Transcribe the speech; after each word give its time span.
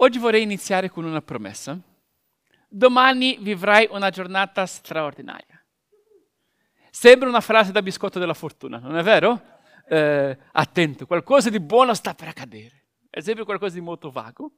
Oggi 0.00 0.20
vorrei 0.20 0.42
iniziare 0.42 0.90
con 0.90 1.04
una 1.04 1.20
promessa. 1.20 1.76
Domani 2.68 3.36
vivrai 3.40 3.88
una 3.90 4.10
giornata 4.10 4.64
straordinaria. 4.64 5.60
Sembra 6.88 7.28
una 7.28 7.40
frase 7.40 7.72
da 7.72 7.82
biscotto 7.82 8.20
della 8.20 8.34
fortuna, 8.34 8.78
non 8.78 8.96
è 8.96 9.02
vero? 9.02 9.42
Eh, 9.88 10.38
attento, 10.52 11.04
qualcosa 11.04 11.50
di 11.50 11.58
buono 11.58 11.94
sta 11.94 12.14
per 12.14 12.28
accadere. 12.28 12.84
È 13.10 13.18
sempre 13.18 13.44
qualcosa 13.44 13.74
di 13.74 13.80
molto 13.80 14.12
vago. 14.12 14.52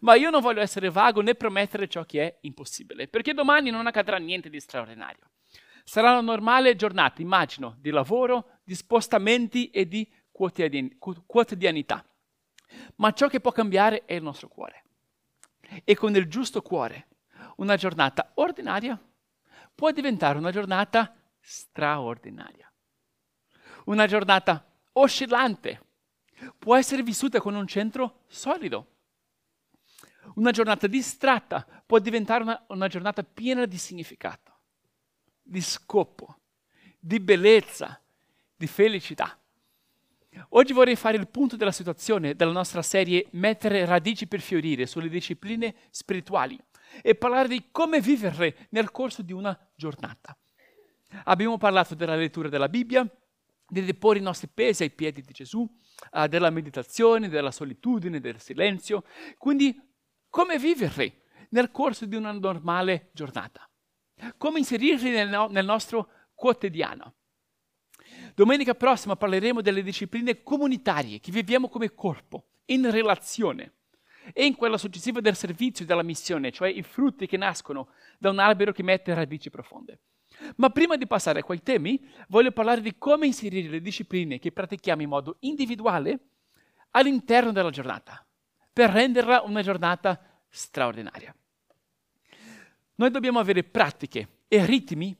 Ma 0.00 0.16
io 0.16 0.30
non 0.30 0.40
voglio 0.40 0.60
essere 0.60 0.90
vago 0.90 1.20
né 1.20 1.36
promettere 1.36 1.86
ciò 1.86 2.04
che 2.04 2.22
è 2.22 2.38
impossibile, 2.40 3.06
perché 3.06 3.32
domani 3.32 3.70
non 3.70 3.86
accadrà 3.86 4.16
niente 4.16 4.50
di 4.50 4.58
straordinario. 4.58 5.30
Sarà 5.84 6.10
una 6.10 6.20
normale 6.20 6.74
giornata, 6.74 7.22
immagino, 7.22 7.76
di 7.78 7.90
lavoro, 7.90 8.58
di 8.64 8.74
spostamenti 8.74 9.70
e 9.70 9.86
di 9.86 10.10
quotidianità. 10.32 12.04
Ma 12.96 13.12
ciò 13.12 13.28
che 13.28 13.40
può 13.40 13.52
cambiare 13.52 14.04
è 14.04 14.14
il 14.14 14.22
nostro 14.22 14.48
cuore. 14.48 14.84
E 15.84 15.94
con 15.94 16.14
il 16.14 16.28
giusto 16.28 16.62
cuore, 16.62 17.08
una 17.56 17.76
giornata 17.76 18.32
ordinaria 18.34 19.00
può 19.74 19.90
diventare 19.90 20.38
una 20.38 20.50
giornata 20.50 21.14
straordinaria. 21.40 22.70
Una 23.86 24.06
giornata 24.06 24.64
oscillante 24.92 25.86
può 26.58 26.76
essere 26.76 27.02
vissuta 27.02 27.40
con 27.40 27.54
un 27.54 27.66
centro 27.66 28.24
solido. 28.26 28.86
Una 30.34 30.50
giornata 30.50 30.86
distratta 30.86 31.66
può 31.86 31.98
diventare 31.98 32.42
una, 32.42 32.64
una 32.68 32.88
giornata 32.88 33.22
piena 33.22 33.66
di 33.66 33.78
significato, 33.78 34.58
di 35.42 35.60
scopo, 35.60 36.38
di 36.98 37.18
bellezza, 37.18 38.00
di 38.54 38.66
felicità. 38.66 39.39
Oggi 40.50 40.72
vorrei 40.72 40.96
fare 40.96 41.16
il 41.16 41.28
punto 41.28 41.56
della 41.56 41.72
situazione 41.72 42.34
della 42.34 42.52
nostra 42.52 42.82
serie 42.82 43.26
Mettere 43.32 43.84
radici 43.84 44.26
per 44.26 44.40
fiorire 44.40 44.86
sulle 44.86 45.08
discipline 45.08 45.74
spirituali 45.90 46.58
e 47.02 47.14
parlare 47.14 47.48
di 47.48 47.68
come 47.70 48.00
viverle 48.00 48.68
nel 48.70 48.90
corso 48.90 49.22
di 49.22 49.32
una 49.32 49.56
giornata. 49.74 50.36
Abbiamo 51.24 51.58
parlato 51.58 51.94
della 51.94 52.16
lettura 52.16 52.48
della 52.48 52.68
Bibbia, 52.68 53.08
di 53.66 53.84
deporre 53.84 54.18
i 54.18 54.22
nostri 54.22 54.48
pesi 54.52 54.82
ai 54.82 54.90
piedi 54.90 55.22
di 55.22 55.32
Gesù, 55.32 55.60
uh, 56.12 56.26
della 56.26 56.50
meditazione, 56.50 57.28
della 57.28 57.50
solitudine, 57.52 58.20
del 58.20 58.40
silenzio. 58.40 59.04
Quindi 59.38 59.76
come 60.28 60.58
viverli 60.58 61.12
nel 61.50 61.70
corso 61.70 62.06
di 62.06 62.16
una 62.16 62.32
normale 62.32 63.10
giornata? 63.12 63.68
Come 64.36 64.58
inserirli 64.58 65.10
nel, 65.10 65.28
no- 65.28 65.48
nel 65.48 65.64
nostro 65.64 66.10
quotidiano? 66.34 67.14
Domenica 68.34 68.74
prossima 68.74 69.16
parleremo 69.16 69.60
delle 69.60 69.82
discipline 69.82 70.42
comunitarie 70.42 71.20
che 71.20 71.32
viviamo 71.32 71.68
come 71.68 71.94
corpo, 71.94 72.46
in 72.66 72.90
relazione, 72.90 73.74
e 74.32 74.44
in 74.44 74.54
quella 74.54 74.78
successiva 74.78 75.20
del 75.20 75.36
servizio 75.36 75.84
e 75.84 75.88
della 75.88 76.02
missione, 76.02 76.52
cioè 76.52 76.68
i 76.68 76.82
frutti 76.82 77.26
che 77.26 77.36
nascono 77.36 77.88
da 78.18 78.30
un 78.30 78.38
albero 78.38 78.72
che 78.72 78.82
mette 78.82 79.14
radici 79.14 79.50
profonde. 79.50 80.00
Ma 80.56 80.70
prima 80.70 80.96
di 80.96 81.06
passare 81.06 81.40
a 81.40 81.44
quei 81.44 81.62
temi, 81.62 82.00
voglio 82.28 82.52
parlare 82.52 82.80
di 82.80 82.96
come 82.96 83.26
inserire 83.26 83.68
le 83.68 83.80
discipline 83.80 84.38
che 84.38 84.52
pratichiamo 84.52 85.02
in 85.02 85.08
modo 85.08 85.36
individuale 85.40 86.18
all'interno 86.90 87.52
della 87.52 87.70
giornata, 87.70 88.24
per 88.72 88.90
renderla 88.90 89.42
una 89.42 89.62
giornata 89.62 90.18
straordinaria. 90.48 91.34
Noi 92.96 93.10
dobbiamo 93.10 93.38
avere 93.38 93.64
pratiche 93.64 94.42
e 94.48 94.64
ritmi 94.64 95.16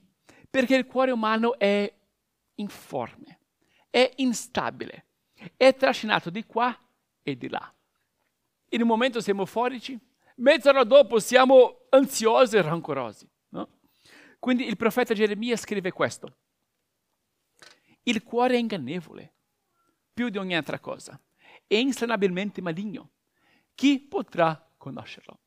perché 0.49 0.77
il 0.77 0.87
cuore 0.87 1.11
umano 1.13 1.59
è 1.59 1.93
informe, 2.61 3.41
è 3.91 4.13
instabile, 4.17 5.07
è 5.57 5.75
trascinato 5.75 6.31
di 6.31 6.45
qua 6.45 6.77
e 7.23 7.37
di 7.37 7.49
là. 7.49 7.75
In 8.71 8.83
un 8.83 8.87
momento 8.87 9.21
siamo 9.21 9.41
euforici, 9.43 9.99
mezz'ora 10.37 10.85
dopo 10.85 11.19
siamo 11.19 11.87
ansiosi 11.91 12.57
e 12.57 12.63
rancorosi. 12.63 13.29
No? 13.51 13.69
Quindi 14.39 14.67
il 14.67 14.77
profeta 14.77 15.15
Geremia 15.15 15.57
scrive 15.57 15.91
questo. 15.91 16.37
Il 18.05 18.23
cuore 18.23 18.55
è 18.55 18.59
ingannevole, 18.59 19.35
più 20.13 20.29
di 20.29 20.39
ogni 20.39 20.57
altra 20.57 20.79
cosa, 20.79 21.21
è 21.67 21.75
insanabilmente 21.75 22.63
maligno. 22.63 23.11
Chi 23.75 23.99
potrà 24.01 24.73
conoscerlo? 24.77 25.41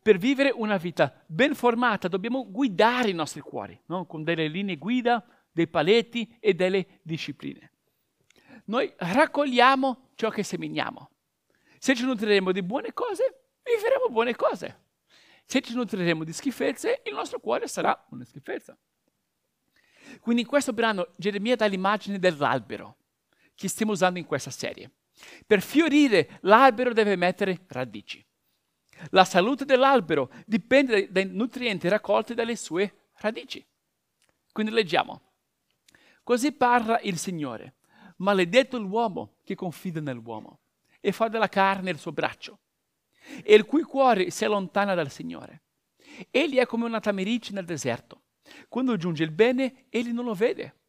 Per 0.00 0.18
vivere 0.18 0.50
una 0.50 0.76
vita 0.76 1.22
ben 1.26 1.54
formata 1.54 2.08
dobbiamo 2.08 2.50
guidare 2.50 3.10
i 3.10 3.14
nostri 3.14 3.40
cuori, 3.40 3.78
no? 3.86 4.06
con 4.06 4.24
delle 4.24 4.48
linee 4.48 4.76
guida 4.76 5.24
dei 5.54 5.68
paletti 5.68 6.36
e 6.40 6.52
delle 6.52 6.98
discipline. 7.02 7.70
Noi 8.66 8.92
raccogliamo 8.96 10.10
ciò 10.16 10.28
che 10.30 10.42
seminiamo. 10.42 11.10
Se 11.78 11.94
ci 11.94 12.04
nutriremo 12.04 12.50
di 12.50 12.62
buone 12.62 12.92
cose, 12.92 13.52
vivremo 13.62 14.08
buone 14.08 14.34
cose. 14.34 14.82
Se 15.44 15.60
ci 15.60 15.74
nutriremo 15.74 16.24
di 16.24 16.32
schifezze, 16.32 17.02
il 17.04 17.14
nostro 17.14 17.38
cuore 17.38 17.68
sarà 17.68 18.06
una 18.10 18.24
schifezza. 18.24 18.76
Quindi 20.20 20.42
in 20.42 20.48
questo 20.48 20.72
brano 20.72 21.10
Geremia 21.16 21.56
dà 21.56 21.66
l'immagine 21.66 22.18
dell'albero 22.18 22.96
che 23.54 23.68
stiamo 23.68 23.92
usando 23.92 24.18
in 24.18 24.24
questa 24.24 24.50
serie. 24.50 24.90
Per 25.46 25.62
fiorire 25.62 26.38
l'albero 26.42 26.92
deve 26.92 27.14
mettere 27.14 27.64
radici. 27.68 28.24
La 29.10 29.24
salute 29.24 29.64
dell'albero 29.64 30.30
dipende 30.46 31.10
dai 31.10 31.26
nutrienti 31.26 31.88
raccolti 31.88 32.34
dalle 32.34 32.56
sue 32.56 33.10
radici. 33.18 33.64
Quindi 34.52 34.72
leggiamo. 34.72 35.33
Così 36.24 36.52
parla 36.52 36.98
il 37.00 37.18
Signore. 37.18 37.74
Maledetto 38.16 38.78
l'uomo 38.78 39.36
che 39.44 39.54
confida 39.54 40.00
nell'uomo 40.00 40.60
e 41.00 41.12
fa 41.12 41.28
della 41.28 41.50
carne 41.50 41.90
il 41.90 41.98
suo 41.98 42.12
braccio, 42.12 42.60
e 43.42 43.54
il 43.54 43.66
cui 43.66 43.82
cuore 43.82 44.30
si 44.30 44.46
allontana 44.46 44.94
dal 44.94 45.10
Signore. 45.10 45.64
Egli 46.30 46.56
è 46.56 46.64
come 46.64 46.86
una 46.86 47.00
tamerice 47.00 47.52
nel 47.52 47.66
deserto. 47.66 48.22
Quando 48.68 48.96
giunge 48.96 49.22
il 49.22 49.32
bene, 49.32 49.86
egli 49.90 50.12
non 50.12 50.24
lo 50.24 50.32
vede. 50.32 50.80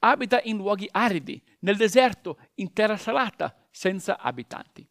Abita 0.00 0.40
in 0.44 0.58
luoghi 0.58 0.88
aridi, 0.92 1.42
nel 1.60 1.76
deserto, 1.76 2.38
in 2.54 2.72
terra 2.72 2.96
salata, 2.96 3.56
senza 3.72 4.18
abitanti. 4.18 4.88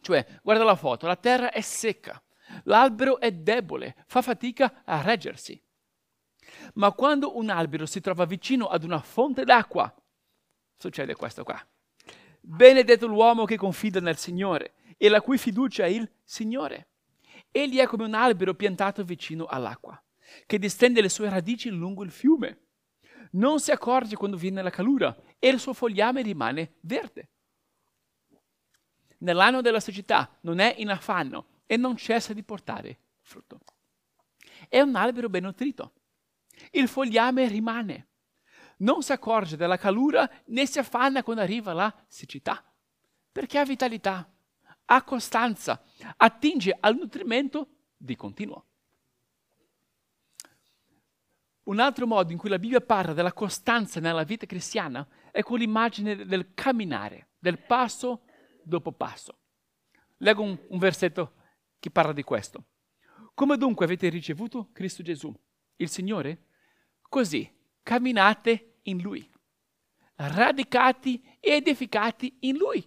Cioè, 0.00 0.40
guarda 0.42 0.64
la 0.64 0.76
foto, 0.76 1.06
la 1.06 1.16
terra 1.16 1.52
è 1.52 1.60
secca, 1.60 2.20
l'albero 2.64 3.20
è 3.20 3.30
debole, 3.30 3.94
fa 4.06 4.22
fatica 4.22 4.82
a 4.84 5.02
reggersi. 5.02 5.60
Ma 6.74 6.92
quando 6.92 7.36
un 7.36 7.50
albero 7.50 7.86
si 7.86 8.00
trova 8.00 8.24
vicino 8.24 8.66
ad 8.66 8.84
una 8.84 9.00
fonte 9.00 9.44
d'acqua, 9.44 9.92
succede 10.76 11.14
questo 11.14 11.44
qua. 11.44 11.64
Benedetto 12.40 13.06
l'uomo 13.06 13.44
che 13.44 13.56
confida 13.56 14.00
nel 14.00 14.16
Signore 14.16 14.74
e 14.96 15.08
la 15.08 15.20
cui 15.20 15.38
fiducia 15.38 15.84
è 15.84 15.88
il 15.88 16.08
Signore. 16.22 16.88
Egli 17.50 17.78
è 17.78 17.86
come 17.86 18.04
un 18.04 18.14
albero 18.14 18.54
piantato 18.54 19.02
vicino 19.02 19.46
all'acqua, 19.46 20.00
che 20.46 20.58
distende 20.58 21.00
le 21.00 21.08
sue 21.08 21.28
radici 21.28 21.70
lungo 21.70 22.04
il 22.04 22.10
fiume. 22.10 22.60
Non 23.32 23.60
si 23.60 23.70
accorge 23.70 24.16
quando 24.16 24.36
viene 24.36 24.62
la 24.62 24.70
calura 24.70 25.16
e 25.38 25.48
il 25.48 25.58
suo 25.58 25.72
fogliame 25.72 26.22
rimane 26.22 26.74
verde. 26.80 27.30
Nell'anno 29.18 29.60
della 29.60 29.80
siccità 29.80 30.36
non 30.42 30.58
è 30.58 30.74
in 30.78 30.90
affanno 30.90 31.62
e 31.66 31.76
non 31.76 31.96
cessa 31.96 32.32
di 32.32 32.42
portare 32.42 32.98
frutto. 33.20 33.60
È 34.68 34.80
un 34.80 34.94
albero 34.94 35.28
ben 35.28 35.44
nutrito 35.44 35.92
il 36.72 36.88
fogliame 36.88 37.48
rimane. 37.48 38.08
Non 38.78 39.02
si 39.02 39.12
accorge 39.12 39.56
della 39.56 39.78
calura 39.78 40.30
né 40.46 40.66
si 40.66 40.78
affanna 40.78 41.22
quando 41.22 41.42
arriva 41.42 41.72
la 41.72 41.94
siccità, 42.06 42.62
perché 43.32 43.58
ha 43.58 43.64
vitalità, 43.64 44.30
ha 44.86 45.02
costanza, 45.02 45.82
attinge 46.16 46.76
al 46.78 46.96
nutrimento 46.96 47.68
di 47.96 48.16
continuo. 48.16 48.66
Un 51.64 51.80
altro 51.80 52.06
modo 52.06 52.30
in 52.30 52.38
cui 52.38 52.48
la 52.48 52.58
Bibbia 52.58 52.80
parla 52.80 53.12
della 53.12 53.32
costanza 53.32 53.98
nella 53.98 54.22
vita 54.22 54.46
cristiana 54.46 55.06
è 55.32 55.42
con 55.42 55.58
l'immagine 55.58 56.24
del 56.24 56.54
camminare, 56.54 57.30
del 57.38 57.58
passo 57.58 58.22
dopo 58.62 58.92
passo. 58.92 59.38
Leggo 60.18 60.42
un, 60.42 60.56
un 60.68 60.78
versetto 60.78 61.34
che 61.80 61.90
parla 61.90 62.12
di 62.12 62.22
questo. 62.22 62.66
Come 63.34 63.56
dunque 63.56 63.84
avete 63.84 64.08
ricevuto 64.08 64.70
Cristo 64.72 65.02
Gesù, 65.02 65.34
il 65.76 65.88
Signore? 65.88 66.44
Così 67.08 67.50
camminate 67.82 68.78
in 68.82 69.00
Lui, 69.00 69.28
radicati 70.16 71.22
ed 71.40 71.66
edificati 71.66 72.36
in 72.40 72.56
Lui, 72.56 72.84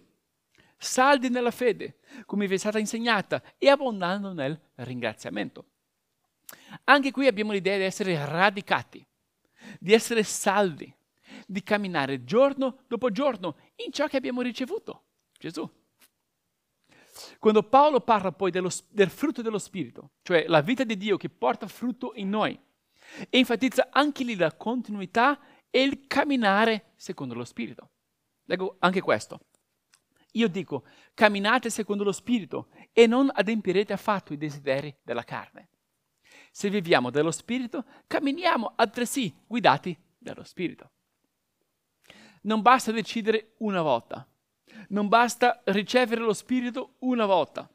saldi 0.76 1.28
nella 1.28 1.50
fede, 1.50 1.98
come 2.26 2.46
vi 2.46 2.54
è 2.54 2.58
stata 2.58 2.78
insegnata, 2.78 3.42
e 3.56 3.68
abbondando 3.68 4.32
nel 4.32 4.60
ringraziamento. 4.76 5.66
Anche 6.84 7.10
qui 7.10 7.26
abbiamo 7.26 7.52
l'idea 7.52 7.78
di 7.78 7.84
essere 7.84 8.14
radicati, 8.24 9.06
di 9.78 9.92
essere 9.92 10.22
saldi, 10.22 10.92
di 11.46 11.62
camminare 11.62 12.24
giorno 12.24 12.80
dopo 12.86 13.10
giorno 13.10 13.56
in 13.76 13.92
ciò 13.92 14.06
che 14.06 14.16
abbiamo 14.16 14.42
ricevuto, 14.42 15.04
Gesù. 15.38 15.68
Quando 17.38 17.62
Paolo 17.62 18.00
parla 18.00 18.32
poi 18.32 18.50
dello, 18.50 18.70
del 18.88 19.10
frutto 19.10 19.42
dello 19.42 19.58
Spirito, 19.58 20.12
cioè 20.22 20.46
la 20.46 20.60
vita 20.60 20.84
di 20.84 20.96
Dio 20.96 21.16
che 21.16 21.28
porta 21.28 21.66
frutto 21.66 22.12
in 22.14 22.28
noi, 22.28 22.58
e 23.28 23.38
enfatizza 23.38 23.88
anche 23.90 24.24
lì 24.24 24.36
la 24.36 24.54
continuità 24.54 25.38
e 25.70 25.82
il 25.82 26.06
camminare 26.06 26.92
secondo 26.96 27.34
lo 27.34 27.44
Spirito. 27.44 27.90
Leggo 28.44 28.76
anche 28.80 29.00
questo. 29.00 29.40
Io 30.32 30.48
dico, 30.48 30.84
camminate 31.14 31.70
secondo 31.70 32.04
lo 32.04 32.12
Spirito 32.12 32.68
e 32.92 33.06
non 33.06 33.30
adempirete 33.32 33.92
affatto 33.92 34.32
i 34.32 34.36
desideri 34.36 34.94
della 35.02 35.24
carne. 35.24 35.70
Se 36.52 36.68
viviamo 36.70 37.10
dello 37.10 37.30
Spirito, 37.30 37.84
camminiamo 38.06 38.72
altresì 38.76 39.34
guidati 39.46 39.96
dallo 40.18 40.44
Spirito. 40.44 40.92
Non 42.42 42.62
basta 42.62 42.90
decidere 42.90 43.54
una 43.58 43.82
volta, 43.82 44.26
non 44.88 45.08
basta 45.08 45.62
ricevere 45.66 46.20
lo 46.20 46.32
Spirito 46.32 46.96
una 47.00 47.26
volta. 47.26 47.68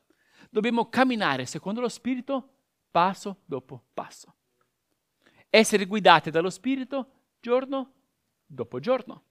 Dobbiamo 0.50 0.90
camminare 0.90 1.46
secondo 1.46 1.82
lo 1.82 1.90
Spirito 1.90 2.56
passo 2.90 3.42
dopo 3.46 3.86
passo. 3.94 4.35
Essere 5.56 5.86
guidati 5.86 6.32
dallo 6.32 6.50
Spirito 6.50 7.12
giorno 7.40 7.94
dopo 8.46 8.82
giorno. 8.82 9.24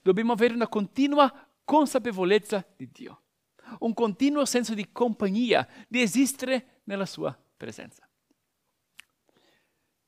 Dobbiamo 0.00 0.32
avere 0.32 0.54
una 0.54 0.68
continua 0.68 1.48
consapevolezza 1.64 2.64
di 2.76 2.88
Dio, 2.92 3.22
un 3.80 3.94
continuo 3.94 4.44
senso 4.44 4.74
di 4.74 4.92
compagnia, 4.92 5.66
di 5.88 6.00
esistere 6.00 6.82
nella 6.84 7.04
sua 7.04 7.36
presenza. 7.56 8.08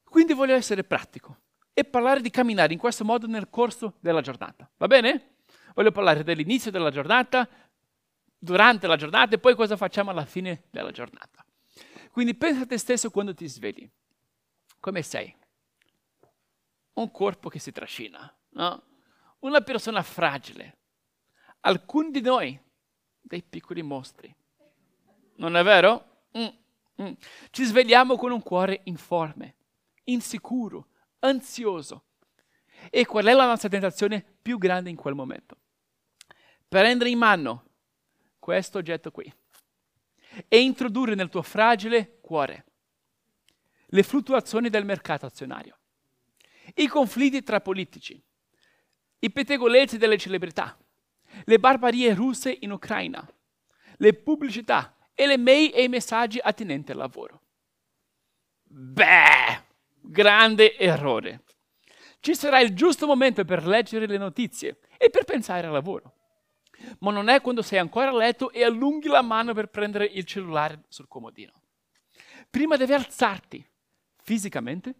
Quindi 0.05 0.32
voglio 0.32 0.55
essere 0.55 0.84
pratico 0.84 1.40
e 1.72 1.82
parlare 1.82 2.20
di 2.20 2.31
camminare 2.31 2.72
in 2.72 2.79
questo 2.79 3.05
modo 3.05 3.26
nel 3.26 3.50
corso 3.50 3.94
della 3.99 4.20
giornata. 4.20 4.70
Va 4.76 4.87
bene? 4.87 5.38
Voglio 5.75 5.90
parlare 5.90 6.22
dell'inizio 6.22 6.70
della 6.70 6.93
giornata, 6.93 7.49
durante 8.38 8.87
la 8.87 8.94
giornata 8.94 9.34
e 9.34 9.38
poi 9.40 9.56
cosa 9.56 9.76
facciamo 9.76 10.12
alla 10.12 10.25
fine 10.25 10.67
della 10.70 10.93
giornata. 10.93 11.44
Quindi 12.12 12.37
pensa 12.37 12.62
a 12.62 12.67
te 12.67 12.79
stesso 12.79 13.11
quando 13.11 13.34
ti 13.34 13.49
svegli. 13.49 13.90
Come 14.87 15.03
sei? 15.03 15.35
Un 16.93 17.11
corpo 17.11 17.49
che 17.49 17.59
si 17.59 17.73
trascina, 17.73 18.33
no? 18.50 18.83
Una 19.41 19.61
persona 19.61 20.00
fragile. 20.05 20.77
Alcuni 21.62 22.12
di 22.12 22.21
noi, 22.21 22.56
dei 23.21 23.43
piccoli 23.43 23.83
mostri. 23.83 24.33
Non 25.38 25.56
è 25.56 25.65
vero? 25.65 26.27
Mm, 26.38 27.03
mm. 27.03 27.12
Ci 27.50 27.65
svegliamo 27.65 28.15
con 28.15 28.31
un 28.31 28.41
cuore 28.44 28.83
informe, 28.85 29.56
insicuro, 30.05 30.91
ansioso. 31.19 32.05
E 32.89 33.06
qual 33.06 33.25
è 33.25 33.32
la 33.32 33.47
nostra 33.47 33.69
tentazione 33.69 34.25
più 34.41 34.56
grande 34.56 34.89
in 34.89 34.94
quel 34.94 35.15
momento? 35.15 35.56
Prendere 36.69 37.11
in 37.11 37.19
mano 37.19 37.71
questo 38.39 38.79
oggetto 38.79 39.11
qui 39.11 39.35
e 40.47 40.61
introdurre 40.61 41.17
nel 41.17 41.29
tuo 41.29 41.43
fragile 41.43 42.21
cuore 42.21 42.67
le 43.87 44.03
fluttuazioni 44.03 44.69
del 44.69 44.85
mercato 44.85 45.27
azionario, 45.27 45.79
i 46.75 46.87
conflitti 46.87 47.43
tra 47.43 47.61
politici, 47.61 48.21
i 49.19 49.31
pettegolezzi 49.31 49.99
delle 49.99 50.19
celebrità, 50.19 50.77
le 51.44 51.59
barbarie 51.59 52.15
russe 52.15 52.56
in 52.61 52.73
Ucraina, 52.73 53.27
le 53.99 54.15
pubblicità 54.15 54.94
e 55.15 55.27
le 55.27 55.38
mail 55.38 55.73
e 55.75 55.85
i 55.85 55.88
messaggi 55.88 56.38
attinenti 56.38 56.93
al 56.93 56.99
lavoro. 56.99 57.41
Beh, 58.62 59.62
grande 60.00 60.77
errore. 60.77 61.44
Ci 62.21 62.35
sarà 62.35 62.61
il 62.61 62.75
giusto 62.75 63.06
momento 63.06 63.44
per 63.44 63.67
leggere 63.67 64.06
le 64.06 64.19
notizie 64.19 64.79
e 64.99 65.11
per 65.11 65.25
pensare 65.25 65.67
al 65.67 65.73
lavoro. 65.73 66.15
Ma 66.99 67.11
non 67.11 67.29
è 67.29 67.41
quando 67.41 67.62
sei 67.62 67.79
ancora 67.79 68.11
a 68.11 68.17
letto 68.17 68.50
e 68.50 68.65
allunghi 68.65 69.09
la 69.09 69.23
mano 69.23 69.55
per 69.55 69.69
prendere 69.69 70.05
il 70.05 70.25
cellulare 70.25 70.82
sul 70.89 71.09
comodino. 71.09 71.53
Prima 72.50 72.77
devi 72.77 72.93
alzarti 72.93 73.67
fisicamente, 74.26 74.94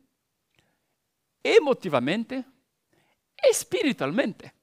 emotivamente 1.41 2.53
e 3.35 3.53
spiritualmente. 3.53 4.55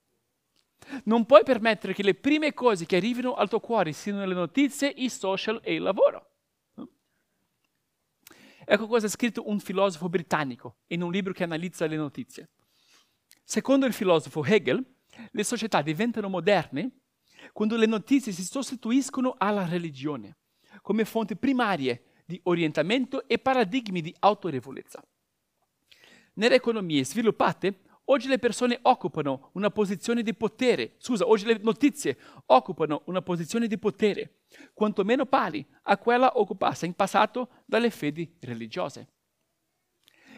Non 1.04 1.26
puoi 1.26 1.44
permettere 1.44 1.94
che 1.94 2.02
le 2.02 2.16
prime 2.16 2.54
cose 2.54 2.86
che 2.86 2.96
arrivino 2.96 3.34
al 3.34 3.50
tuo 3.50 3.60
cuore 3.60 3.92
siano 3.92 4.26
le 4.26 4.34
notizie, 4.34 4.88
i 4.88 5.10
social 5.10 5.60
e 5.62 5.74
il 5.74 5.82
lavoro. 5.82 6.30
Ecco 8.66 8.88
cosa 8.88 9.08
ha 9.08 9.10
scritto 9.10 9.50
un 9.50 9.60
filosofo 9.60 10.08
britannico 10.08 10.78
in 10.88 11.02
un 11.02 11.12
libro 11.12 11.34
che 11.34 11.44
analizza 11.44 11.86
le 11.86 11.98
notizie. 11.98 12.52
Secondo 13.44 13.86
il 13.86 13.92
filosofo 13.92 14.46
Hegel, 14.46 14.82
le 15.30 15.44
società 15.44 15.82
diventano 15.82 16.30
moderne 16.30 17.02
quando 17.52 17.76
le 17.76 17.86
notizie 17.86 18.32
si 18.32 18.46
sostituiscono 18.46 19.36
alla 19.38 19.66
religione 19.66 20.38
come 20.82 21.04
fonti 21.04 21.36
primarie 21.36 22.13
di 22.26 22.40
orientamento 22.44 23.28
e 23.28 23.40
paradigmi 23.40 24.02
di 24.02 24.16
autorevolezza. 24.20 25.04
Nelle 26.36 26.56
economie 26.56 27.06
sviluppate, 27.06 27.82
oggi 28.06 28.28
le 28.28 28.40
persone 28.40 28.80
occupano 28.82 29.50
una 29.54 29.70
posizione 29.70 30.24
di 30.24 30.34
potere, 30.34 30.96
scusa, 30.98 31.28
oggi 31.28 31.46
le 31.46 31.60
notizie 31.62 32.18
occupano 32.48 33.04
una 33.06 33.22
posizione 33.22 33.68
di 33.68 33.78
potere, 33.78 34.40
quantomeno 34.74 35.26
pari 35.26 35.66
a 35.84 35.98
quella 35.98 36.40
occupata 36.40 36.86
in 36.86 36.94
passato 36.94 37.50
dalle 37.66 37.90
fedi 37.90 38.36
religiose. 38.42 39.08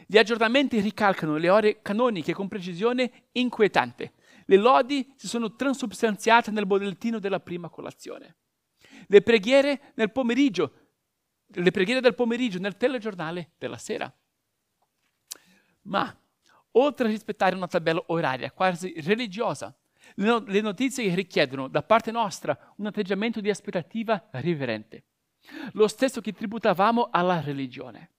Gli 0.08 0.18
aggiornamenti 0.18 0.80
ricalcano 0.82 1.38
le 1.38 1.50
ore 1.50 1.82
canoniche 1.82 2.34
con 2.34 2.48
precisione 2.48 3.30
inquietante. 3.32 4.14
Le 4.46 4.58
lodi 4.58 5.12
si 5.16 5.28
sono 5.28 5.56
transubstanziate 5.56 6.52
nel 6.52 6.68
bollettino 6.68 7.18
della 7.18 7.40
prima 7.40 7.70
colazione. 7.70 8.36
Le 9.08 9.22
preghiere 9.22 9.94
nel 9.96 10.12
pomeriggio 10.12 10.85
le 11.48 11.72
preghiere 11.72 12.02
del 12.02 12.16
pomeriggio 12.16 12.60
nel 12.60 12.78
telegiornale 12.78 13.52
della 13.58 13.78
sera. 13.78 14.12
Ma, 15.84 16.16
oltre 16.72 17.08
a 17.08 17.10
rispettare 17.10 17.56
una 17.56 17.68
tabella 17.68 18.04
oraria 18.08 18.52
quasi 18.52 18.94
religiosa, 19.02 19.76
le 20.16 20.62
notizie 20.62 21.14
richiedono 21.14 21.68
da 21.68 21.84
parte 21.84 22.12
nostra 22.12 22.74
un 22.78 22.86
atteggiamento 22.86 23.42
di 23.42 23.50
aspettativa 23.50 24.28
riverente, 24.32 25.04
lo 25.74 25.88
stesso 25.88 26.22
che 26.22 26.32
tributavamo 26.32 27.10
alla 27.12 27.40
religione. 27.42 28.12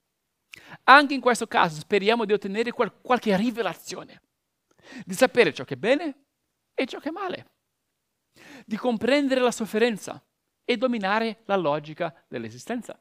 Anche 0.85 1.15
in 1.15 1.21
questo 1.21 1.47
caso 1.47 1.81
speriamo 1.81 2.25
di 2.25 2.33
ottenere 2.33 2.73
qual- 2.73 3.01
qualche 3.01 3.37
rivelazione, 3.37 4.23
di 5.05 5.15
sapere 5.15 5.53
ciò 5.53 5.65
che 5.65 5.75
è 5.75 5.79
bene 5.79 6.25
e 6.75 6.87
ciò 6.87 6.99
che 6.99 7.09
è 7.09 7.13
male, 7.13 7.51
di 8.65 8.77
comprendere 8.77 9.41
la 9.41 9.51
sofferenza 9.51 10.23
e 10.65 10.77
dominare 10.77 11.43
la 11.45 11.57
logica 11.57 12.25
dell'esistenza 12.29 12.99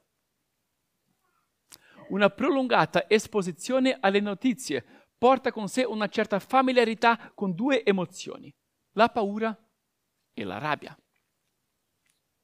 una 2.10 2.30
prolungata 2.30 3.10
esposizione 3.10 3.98
alle 4.00 4.20
notizie 4.20 5.06
porta 5.18 5.52
con 5.52 5.68
sé 5.68 5.84
una 5.84 6.08
certa 6.08 6.40
familiarità 6.40 7.32
con 7.34 7.54
due 7.54 7.84
emozioni, 7.84 8.54
la 8.92 9.10
paura 9.10 9.58
e 10.34 10.44
la 10.44 10.58
rabbia. 10.58 10.98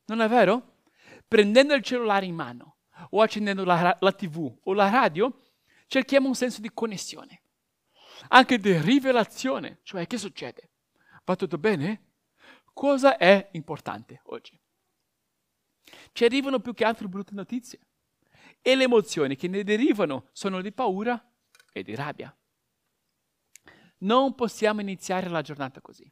Non 0.06 0.22
è 0.22 0.28
vero? 0.28 0.84
Prendendo 1.28 1.74
il 1.74 1.84
cellulare 1.84 2.26
in 2.26 2.36
mano 2.36 2.78
o 3.12 3.22
accendendo 3.22 3.64
la, 3.64 3.98
la 4.00 4.12
tv 4.12 4.60
o 4.64 4.74
la 4.74 4.90
radio, 4.90 5.34
cerchiamo 5.88 6.28
un 6.28 6.36
senso 6.36 6.62
di 6.62 6.72
connessione, 6.74 7.44
anche 8.30 8.58
di 8.58 8.78
rivelazione, 8.80 9.80
cioè 9.84 10.08
che 10.08 10.18
succede? 10.18 10.72
Va 11.24 11.36
tutto 11.36 11.58
bene? 11.58 12.14
Cosa 12.74 13.18
è 13.18 13.50
importante 13.54 14.22
oggi? 14.26 14.60
Ci 16.14 16.24
arrivano 16.24 16.60
più 16.60 16.74
che 16.74 16.86
altro 16.86 17.08
brutte 17.08 17.34
notizie 17.34 17.80
e 18.62 18.76
le 18.76 18.84
emozioni 18.84 19.36
che 19.36 19.48
ne 19.48 19.64
derivano 19.64 20.30
sono 20.32 20.62
di 20.62 20.72
paura 20.72 21.24
e 21.72 21.84
di 21.84 21.96
rabbia. 21.96 22.36
Non 24.00 24.36
possiamo 24.36 24.82
iniziare 24.82 25.30
la 25.30 25.42
giornata 25.42 25.82
così. 25.82 26.12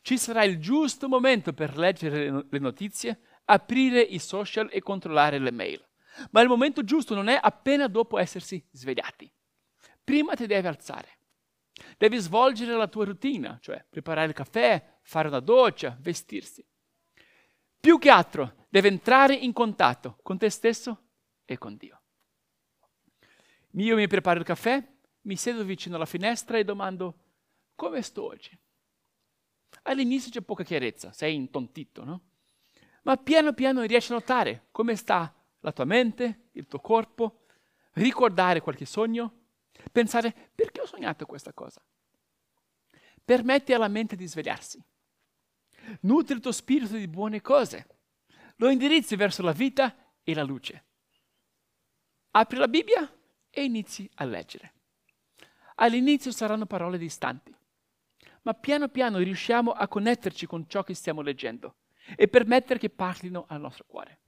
Ci 0.00 0.18
sarà 0.18 0.44
il 0.44 0.58
giusto 0.58 1.08
momento 1.08 1.52
per 1.52 1.76
leggere 1.76 2.46
le 2.48 2.58
notizie, 2.58 3.20
aprire 3.46 4.00
i 4.00 4.18
social 4.18 4.68
e 4.72 4.80
controllare 4.80 5.38
le 5.38 5.50
mail. 5.50 5.86
Ma 6.30 6.40
il 6.40 6.48
momento 6.48 6.84
giusto 6.84 7.14
non 7.14 7.28
è 7.28 7.38
appena 7.40 7.88
dopo 7.88 8.18
essersi 8.18 8.64
svegliati. 8.70 9.30
Prima 10.02 10.34
ti 10.34 10.46
devi 10.46 10.66
alzare. 10.66 11.18
Devi 11.98 12.18
svolgere 12.18 12.76
la 12.76 12.86
tua 12.86 13.04
routine, 13.04 13.58
cioè 13.60 13.84
preparare 13.88 14.28
il 14.28 14.34
caffè, 14.34 14.98
fare 15.02 15.28
una 15.28 15.40
doccia, 15.40 15.96
vestirsi. 16.00 16.64
Più 17.80 17.98
che 17.98 18.10
altro, 18.10 18.66
devi 18.68 18.88
entrare 18.88 19.34
in 19.34 19.52
contatto 19.52 20.18
con 20.22 20.38
te 20.38 20.50
stesso 20.50 21.03
e 21.44 21.58
con 21.58 21.76
Dio. 21.76 22.00
Io 23.72 23.96
mi 23.96 24.06
preparo 24.06 24.38
il 24.38 24.44
caffè, 24.44 24.82
mi 25.22 25.36
siedo 25.36 25.64
vicino 25.64 25.96
alla 25.96 26.06
finestra 26.06 26.58
e 26.58 26.64
domando 26.64 27.18
come 27.74 28.02
sto 28.02 28.24
oggi. 28.24 28.56
All'inizio 29.82 30.30
c'è 30.30 30.40
poca 30.42 30.62
chiarezza, 30.62 31.12
sei 31.12 31.34
intontito, 31.34 32.04
no? 32.04 32.22
Ma 33.02 33.16
piano 33.16 33.52
piano 33.52 33.82
riesci 33.82 34.12
a 34.12 34.14
notare 34.14 34.68
come 34.70 34.96
sta 34.96 35.34
la 35.60 35.72
tua 35.72 35.84
mente, 35.84 36.50
il 36.52 36.66
tuo 36.66 36.78
corpo, 36.80 37.46
ricordare 37.94 38.60
qualche 38.60 38.86
sogno, 38.86 39.46
pensare 39.90 40.50
perché 40.54 40.80
ho 40.80 40.86
sognato 40.86 41.26
questa 41.26 41.52
cosa. 41.52 41.84
Permetti 43.24 43.72
alla 43.72 43.88
mente 43.88 44.16
di 44.16 44.26
svegliarsi. 44.26 44.82
Nutri 46.02 46.34
il 46.34 46.40
tuo 46.40 46.52
spirito 46.52 46.94
di 46.96 47.08
buone 47.08 47.40
cose. 47.40 47.86
Lo 48.56 48.70
indirizzi 48.70 49.16
verso 49.16 49.42
la 49.42 49.52
vita 49.52 50.14
e 50.22 50.34
la 50.34 50.42
luce 50.42 50.84
apri 52.36 52.58
la 52.58 52.68
Bibbia 52.68 53.10
e 53.50 53.64
inizi 53.64 54.08
a 54.14 54.24
leggere. 54.24 54.72
All'inizio 55.76 56.32
saranno 56.32 56.66
parole 56.66 56.98
distanti, 56.98 57.54
ma 58.42 58.54
piano 58.54 58.88
piano 58.88 59.18
riusciamo 59.18 59.72
a 59.72 59.88
connetterci 59.88 60.46
con 60.46 60.68
ciò 60.68 60.82
che 60.82 60.94
stiamo 60.94 61.20
leggendo 61.20 61.76
e 62.16 62.28
permettere 62.28 62.78
che 62.78 62.90
parlino 62.90 63.44
al 63.48 63.60
nostro 63.60 63.84
cuore. 63.86 64.18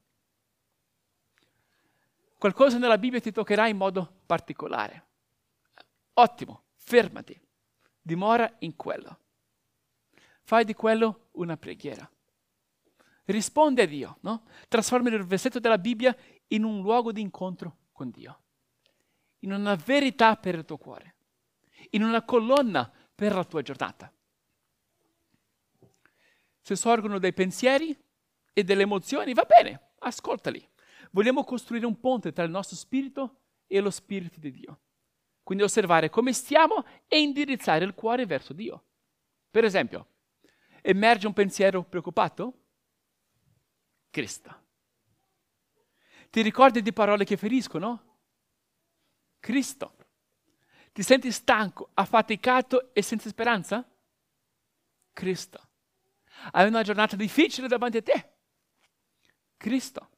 Qualcosa 2.39 2.79
nella 2.79 2.99
Bibbia 2.99 3.21
ti 3.21 3.33
toccherà 3.33 3.67
in 3.67 3.77
modo 3.77 4.21
particolare. 4.27 5.05
Ottimo, 6.15 6.65
fermati, 6.75 7.39
dimora 8.01 8.53
in 8.61 8.77
quello. 8.77 9.19
Fai 10.43 10.65
di 10.65 10.75
quello 10.75 11.29
una 11.33 11.57
preghiera. 11.57 12.09
Risponde 13.25 13.83
a 13.83 13.87
Dio, 13.87 14.19
no? 14.21 14.45
Trasforma 14.69 15.09
il 15.09 15.25
versetto 15.25 15.59
della 15.59 15.79
Bibbia 15.79 16.17
in 16.49 16.63
un 16.63 16.81
luogo 16.83 17.11
di 17.11 17.21
incontro 17.21 17.79
con 17.97 18.11
Dio, 18.11 18.43
in 19.39 19.53
una 19.53 19.75
verità 19.75 20.37
per 20.37 20.55
il 20.55 20.67
tuo 20.67 20.77
cuore, 20.77 21.15
in 21.91 22.03
una 22.03 22.23
colonna 22.23 22.93
per 23.15 23.35
la 23.35 23.43
tua 23.43 23.63
giornata. 23.63 24.13
Se 26.61 26.77
sorgono 26.77 27.19
dei 27.19 27.33
pensieri 27.33 27.99
e 28.53 28.65
delle 28.65 28.83
emozioni, 28.83 29.33
va 29.33 29.45
bene, 29.45 29.93
ascoltali. 30.01 30.63
Vogliamo 31.11 31.43
costruire 31.43 31.87
un 31.87 31.99
ponte 31.99 32.33
tra 32.33 32.45
il 32.45 32.51
nostro 32.51 32.77
spirito 32.77 33.41
e 33.67 33.81
lo 33.81 33.91
spirito 33.91 34.41
di 34.41 34.51
Dio. 34.51 34.81
Quindi 35.43 35.65
osservare 35.65 36.11
come 36.11 36.35
stiamo 36.35 36.85
e 37.09 37.23
indirizzare 37.23 37.85
il 37.85 37.95
cuore 37.95 38.27
verso 38.27 38.53
Dio. 38.53 38.85
Per 39.51 39.65
esempio, 39.65 40.09
emerge 40.83 41.27
un 41.27 41.33
pensiero 41.33 41.83
preoccupato? 41.83 42.65
Cristo. 44.11 44.65
Ti 46.31 46.43
ricordi 46.43 46.83
di 46.83 46.93
parole 46.93 47.25
che 47.25 47.37
feriscono? 47.37 48.19
Cristo. 49.41 49.95
Ti 50.93 51.03
senti 51.03 51.31
stanco, 51.31 51.91
affaticato 51.95 52.95
e 52.95 53.03
senza 53.03 53.29
speranza? 53.29 53.87
Cristo. 55.13 55.69
Hai 56.53 56.67
una 56.67 56.83
giornata 56.83 57.17
difficile 57.17 57.69
davanti 57.69 57.99
a 57.99 58.03
te? 58.03 58.33
Cristo. 59.57 60.11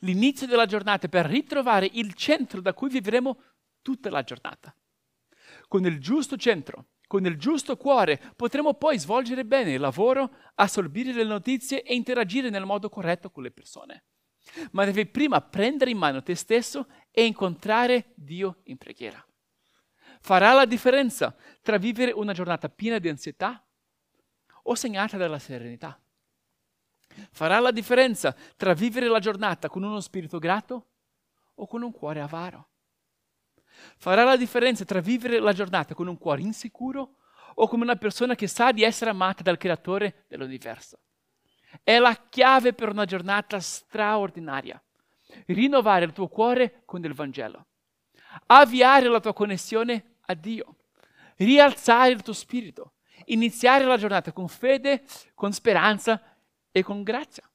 L'inizio 0.00 0.46
della 0.46 0.66
giornata 0.66 1.08
per 1.08 1.26
ritrovare 1.26 1.88
il 1.92 2.14
centro 2.14 2.60
da 2.60 2.74
cui 2.74 2.88
vivremo 2.88 3.40
tutta 3.82 4.10
la 4.10 4.22
giornata. 4.22 4.74
Con 5.68 5.84
il 5.84 6.00
giusto 6.00 6.36
centro, 6.36 6.86
con 7.06 7.24
il 7.24 7.38
giusto 7.38 7.76
cuore, 7.76 8.32
potremo 8.34 8.74
poi 8.74 8.98
svolgere 8.98 9.44
bene 9.44 9.72
il 9.72 9.80
lavoro, 9.80 10.30
assorbire 10.54 11.12
le 11.12 11.24
notizie 11.24 11.82
e 11.82 11.94
interagire 11.94 12.50
nel 12.50 12.64
modo 12.64 12.88
corretto 12.88 13.30
con 13.30 13.42
le 13.42 13.50
persone. 13.50 14.04
Ma 14.72 14.84
devi 14.84 15.06
prima 15.06 15.40
prendere 15.40 15.90
in 15.90 15.98
mano 15.98 16.22
te 16.22 16.34
stesso 16.34 16.86
e 17.10 17.24
incontrare 17.24 18.12
Dio 18.14 18.60
in 18.64 18.76
preghiera 18.76 19.26
farà 20.26 20.52
la 20.52 20.64
differenza 20.64 21.32
tra 21.62 21.78
vivere 21.78 22.10
una 22.10 22.32
giornata 22.32 22.68
piena 22.68 22.98
di 22.98 23.08
ansietà 23.08 23.64
o 24.64 24.74
segnata 24.74 25.16
dalla 25.16 25.38
serenità. 25.38 25.96
Farà 27.30 27.60
la 27.60 27.70
differenza 27.70 28.34
tra 28.56 28.74
vivere 28.74 29.06
la 29.06 29.20
giornata 29.20 29.68
con 29.68 29.84
uno 29.84 30.00
spirito 30.00 30.40
grato 30.40 30.86
o 31.54 31.66
con 31.68 31.82
un 31.82 31.92
cuore 31.92 32.20
avaro. 32.20 32.70
Farà 33.98 34.24
la 34.24 34.36
differenza 34.36 34.84
tra 34.84 35.00
vivere 35.00 35.38
la 35.38 35.52
giornata 35.52 35.94
con 35.94 36.08
un 36.08 36.18
cuore 36.18 36.42
insicuro 36.42 37.18
o 37.54 37.68
come 37.68 37.84
una 37.84 37.94
persona 37.94 38.34
che 38.34 38.48
sa 38.48 38.72
di 38.72 38.82
essere 38.82 39.10
amata 39.10 39.44
dal 39.44 39.56
creatore 39.56 40.24
dell'universo. 40.26 40.98
È 41.82 41.98
la 41.98 42.14
chiave 42.28 42.72
per 42.72 42.90
una 42.90 43.04
giornata 43.04 43.60
straordinaria. 43.60 44.80
Rinnovare 45.46 46.04
il 46.04 46.12
tuo 46.12 46.28
cuore 46.28 46.82
con 46.84 47.04
il 47.04 47.12
Vangelo 47.12 47.66
avviare 48.46 49.08
la 49.08 49.20
tua 49.20 49.32
connessione 49.32 50.16
a 50.26 50.34
Dio, 50.34 50.76
rialzare 51.36 52.10
il 52.10 52.22
tuo 52.22 52.32
spirito, 52.32 52.94
iniziare 53.26 53.84
la 53.84 53.96
giornata 53.96 54.32
con 54.32 54.48
fede, 54.48 55.04
con 55.34 55.52
speranza 55.52 56.20
e 56.70 56.82
con 56.82 57.02
grazia. 57.02 57.48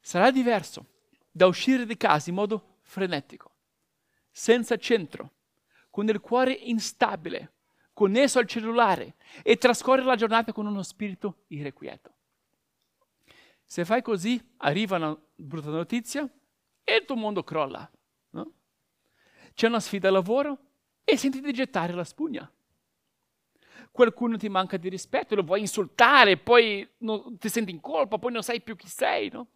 Sarà 0.00 0.30
diverso 0.30 0.86
da 1.30 1.46
uscire 1.46 1.84
di 1.84 1.96
casa 1.96 2.30
in 2.30 2.36
modo 2.36 2.78
frenetico, 2.82 3.50
senza 4.30 4.76
centro, 4.76 5.32
con 5.90 6.08
il 6.08 6.20
cuore 6.20 6.52
instabile, 6.52 7.54
connesso 7.96 8.38
al 8.38 8.46
cellulare 8.46 9.14
e 9.42 9.56
trascorrere 9.56 10.06
la 10.06 10.16
giornata 10.16 10.52
con 10.52 10.66
uno 10.66 10.82
spirito 10.82 11.44
irrequieto. 11.46 12.12
Se 13.64 13.86
fai 13.86 14.02
così, 14.02 14.38
arriva 14.58 14.96
una 14.96 15.18
brutta 15.34 15.70
notizia, 15.70 16.28
e 16.84 16.94
il 16.94 17.06
tuo 17.06 17.16
mondo 17.16 17.42
crolla. 17.42 17.90
No? 18.32 18.52
C'è 19.54 19.66
una 19.66 19.80
sfida 19.80 20.08
al 20.08 20.12
lavoro 20.12 20.58
e 21.04 21.16
senti 21.16 21.40
di 21.40 21.50
gettare 21.54 21.94
la 21.94 22.04
spugna. 22.04 22.52
Qualcuno 23.90 24.36
ti 24.36 24.50
manca 24.50 24.76
di 24.76 24.90
rispetto, 24.90 25.34
lo 25.34 25.42
vuoi 25.42 25.60
insultare, 25.60 26.36
poi 26.36 26.86
non, 26.98 27.38
ti 27.38 27.48
senti 27.48 27.70
in 27.70 27.80
colpa, 27.80 28.18
poi 28.18 28.30
non 28.30 28.42
sai 28.42 28.60
più 28.60 28.76
chi 28.76 28.88
sei. 28.88 29.30
No? 29.30 29.52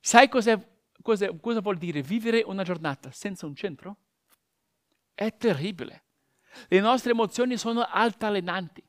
Sai 0.00 0.30
cosa, 0.30 0.58
cosa 1.02 1.60
vuol 1.60 1.76
dire 1.76 2.00
vivere 2.00 2.42
una 2.46 2.62
giornata 2.62 3.10
senza 3.10 3.44
un 3.44 3.54
centro? 3.54 3.96
È 5.12 5.36
terribile. 5.36 6.04
Le 6.68 6.80
nostre 6.80 7.12
emozioni 7.12 7.56
sono 7.56 7.82
altalenanti. 7.82 8.82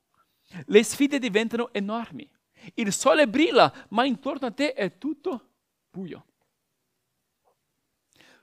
Le 0.65 0.83
sfide 0.83 1.19
diventano 1.19 1.71
enormi. 1.73 2.29
Il 2.75 2.91
sole 2.91 3.27
brilla, 3.27 3.71
ma 3.89 4.05
intorno 4.05 4.47
a 4.47 4.51
te 4.51 4.73
è 4.73 4.97
tutto 4.97 5.49
buio 5.89 6.25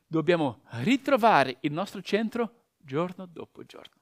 dobbiamo 0.06 0.60
ritrovare 0.82 1.58
il 1.60 1.72
nostro 1.72 2.00
centro 2.00 2.64
giorno 2.78 3.26
dopo 3.26 3.64
giorno. 3.64 3.94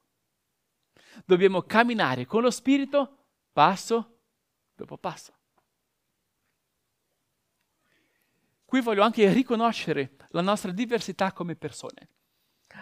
Dobbiamo 1.25 1.61
camminare 1.63 2.25
con 2.25 2.41
lo 2.41 2.51
Spirito 2.51 3.25
passo 3.51 4.19
dopo 4.75 4.97
passo. 4.97 5.33
Qui 8.65 8.81
voglio 8.81 9.03
anche 9.03 9.31
riconoscere 9.31 10.17
la 10.29 10.41
nostra 10.41 10.71
diversità 10.71 11.31
come 11.31 11.55
persone. 11.55 12.09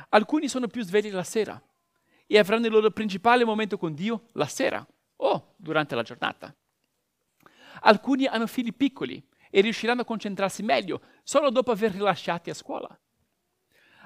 Alcuni 0.09 0.47
sono 0.47 0.67
più 0.67 0.83
svegli 0.83 1.11
la 1.11 1.23
sera 1.23 1.61
e 2.33 2.39
avranno 2.39 2.65
il 2.65 2.71
loro 2.71 2.89
principale 2.89 3.45
momento 3.45 3.77
con 3.77 3.93
Dio 3.93 4.23
la 4.31 4.47
sera 4.47 4.83
o 5.17 5.53
durante 5.55 5.93
la 5.93 6.01
giornata. 6.01 6.51
Alcuni 7.81 8.25
hanno 8.25 8.47
figli 8.47 8.73
piccoli 8.73 9.23
e 9.51 9.61
riusciranno 9.61 10.01
a 10.01 10.05
concentrarsi 10.05 10.63
meglio 10.63 10.99
solo 11.21 11.51
dopo 11.51 11.69
averli 11.69 11.99
lasciati 11.99 12.49
a 12.49 12.55
scuola. 12.55 12.99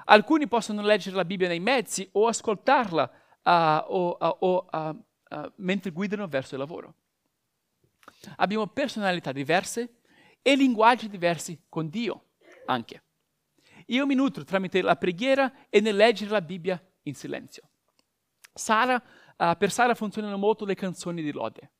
Alcuni 0.04 0.46
possono 0.46 0.82
leggere 0.82 1.16
la 1.16 1.24
Bibbia 1.24 1.48
nei 1.48 1.58
mezzi 1.58 2.06
o 2.12 2.26
ascoltarla 2.26 3.10
uh, 3.44 3.50
o, 3.94 4.18
uh, 4.20 4.76
uh, 4.76 5.52
mentre 5.56 5.90
guidano 5.90 6.26
verso 6.26 6.54
il 6.54 6.60
lavoro. 6.60 6.96
Abbiamo 8.36 8.66
personalità 8.66 9.32
diverse 9.32 10.00
e 10.42 10.54
linguaggi 10.54 11.08
diversi 11.08 11.62
con 11.66 11.88
Dio 11.88 12.32
anche. 12.66 13.04
Io 13.86 14.04
mi 14.04 14.14
nutro 14.14 14.44
tramite 14.44 14.82
la 14.82 14.96
preghiera 14.96 15.70
e 15.70 15.80
nel 15.80 15.96
leggere 15.96 16.30
la 16.30 16.42
Bibbia 16.42 16.78
in 17.04 17.14
silenzio. 17.14 17.70
Sara, 18.58 19.02
per 19.56 19.70
Sara 19.70 19.94
funzionano 19.94 20.36
molto 20.36 20.64
le 20.64 20.74
canzoni 20.74 21.22
di 21.22 21.32
lode. 21.32 21.72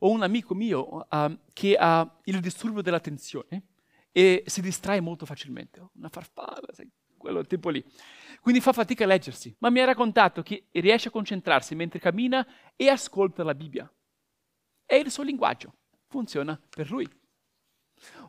Ho 0.00 0.10
un 0.10 0.22
amico 0.22 0.54
mio 0.54 1.06
che 1.52 1.76
ha 1.78 2.20
il 2.24 2.40
disturbo 2.40 2.82
dell'attenzione 2.82 3.68
e 4.10 4.42
si 4.46 4.60
distrae 4.60 5.00
molto 5.00 5.26
facilmente. 5.26 5.88
Una 5.94 6.08
farfalla, 6.08 6.72
sai, 6.72 6.90
quello 7.16 7.44
tipo 7.44 7.68
lì. 7.68 7.84
Quindi 8.40 8.60
fa 8.60 8.72
fatica 8.72 9.04
a 9.04 9.06
leggersi, 9.06 9.54
ma 9.60 9.70
mi 9.70 9.80
ha 9.80 9.84
raccontato 9.84 10.42
che 10.42 10.66
riesce 10.72 11.08
a 11.08 11.10
concentrarsi 11.10 11.74
mentre 11.74 11.98
cammina 11.98 12.46
e 12.76 12.88
ascolta 12.88 13.42
la 13.42 13.54
Bibbia. 13.54 13.90
È 14.84 14.94
il 14.94 15.10
suo 15.10 15.22
linguaggio, 15.22 15.74
funziona 16.08 16.60
per 16.68 16.90
lui. 16.90 17.08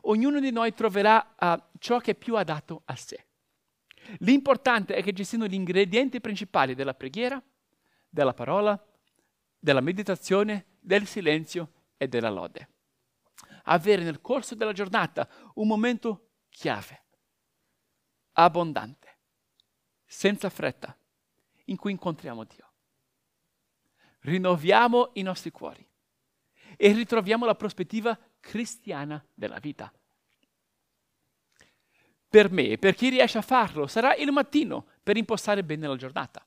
Ognuno 0.02 0.40
di 0.40 0.50
noi 0.50 0.72
troverà 0.72 1.34
uh, 1.38 1.78
ciò 1.78 1.98
che 1.98 2.12
è 2.12 2.14
più 2.14 2.36
adatto 2.36 2.82
a 2.86 2.96
sé. 2.96 3.26
L'importante 4.18 4.94
è 4.94 5.02
che 5.02 5.12
ci 5.12 5.24
siano 5.24 5.46
gli 5.46 5.54
ingredienti 5.54 6.20
principali 6.20 6.74
della 6.74 6.94
preghiera, 6.94 7.42
della 8.08 8.34
parola, 8.34 8.80
della 9.58 9.80
meditazione, 9.80 10.76
del 10.80 11.06
silenzio 11.06 11.72
e 11.96 12.08
della 12.08 12.30
lode. 12.30 12.68
Avere 13.64 14.02
nel 14.02 14.20
corso 14.20 14.54
della 14.54 14.72
giornata 14.72 15.28
un 15.54 15.66
momento 15.66 16.30
chiave 16.48 17.04
abbondante, 18.38 19.18
senza 20.04 20.50
fretta, 20.50 20.96
in 21.66 21.76
cui 21.76 21.92
incontriamo 21.92 22.44
Dio. 22.44 22.72
Rinnoviamo 24.20 25.10
i 25.14 25.22
nostri 25.22 25.50
cuori 25.50 25.86
e 26.76 26.92
ritroviamo 26.92 27.46
la 27.46 27.54
prospettiva 27.54 28.18
cristiana 28.40 29.24
della 29.32 29.58
vita. 29.58 29.92
Per 32.36 32.50
me, 32.50 32.76
per 32.76 32.94
chi 32.94 33.08
riesce 33.08 33.38
a 33.38 33.40
farlo, 33.40 33.86
sarà 33.86 34.14
il 34.14 34.30
mattino 34.30 34.88
per 35.02 35.16
impostare 35.16 35.64
bene 35.64 35.88
la 35.88 35.96
giornata. 35.96 36.46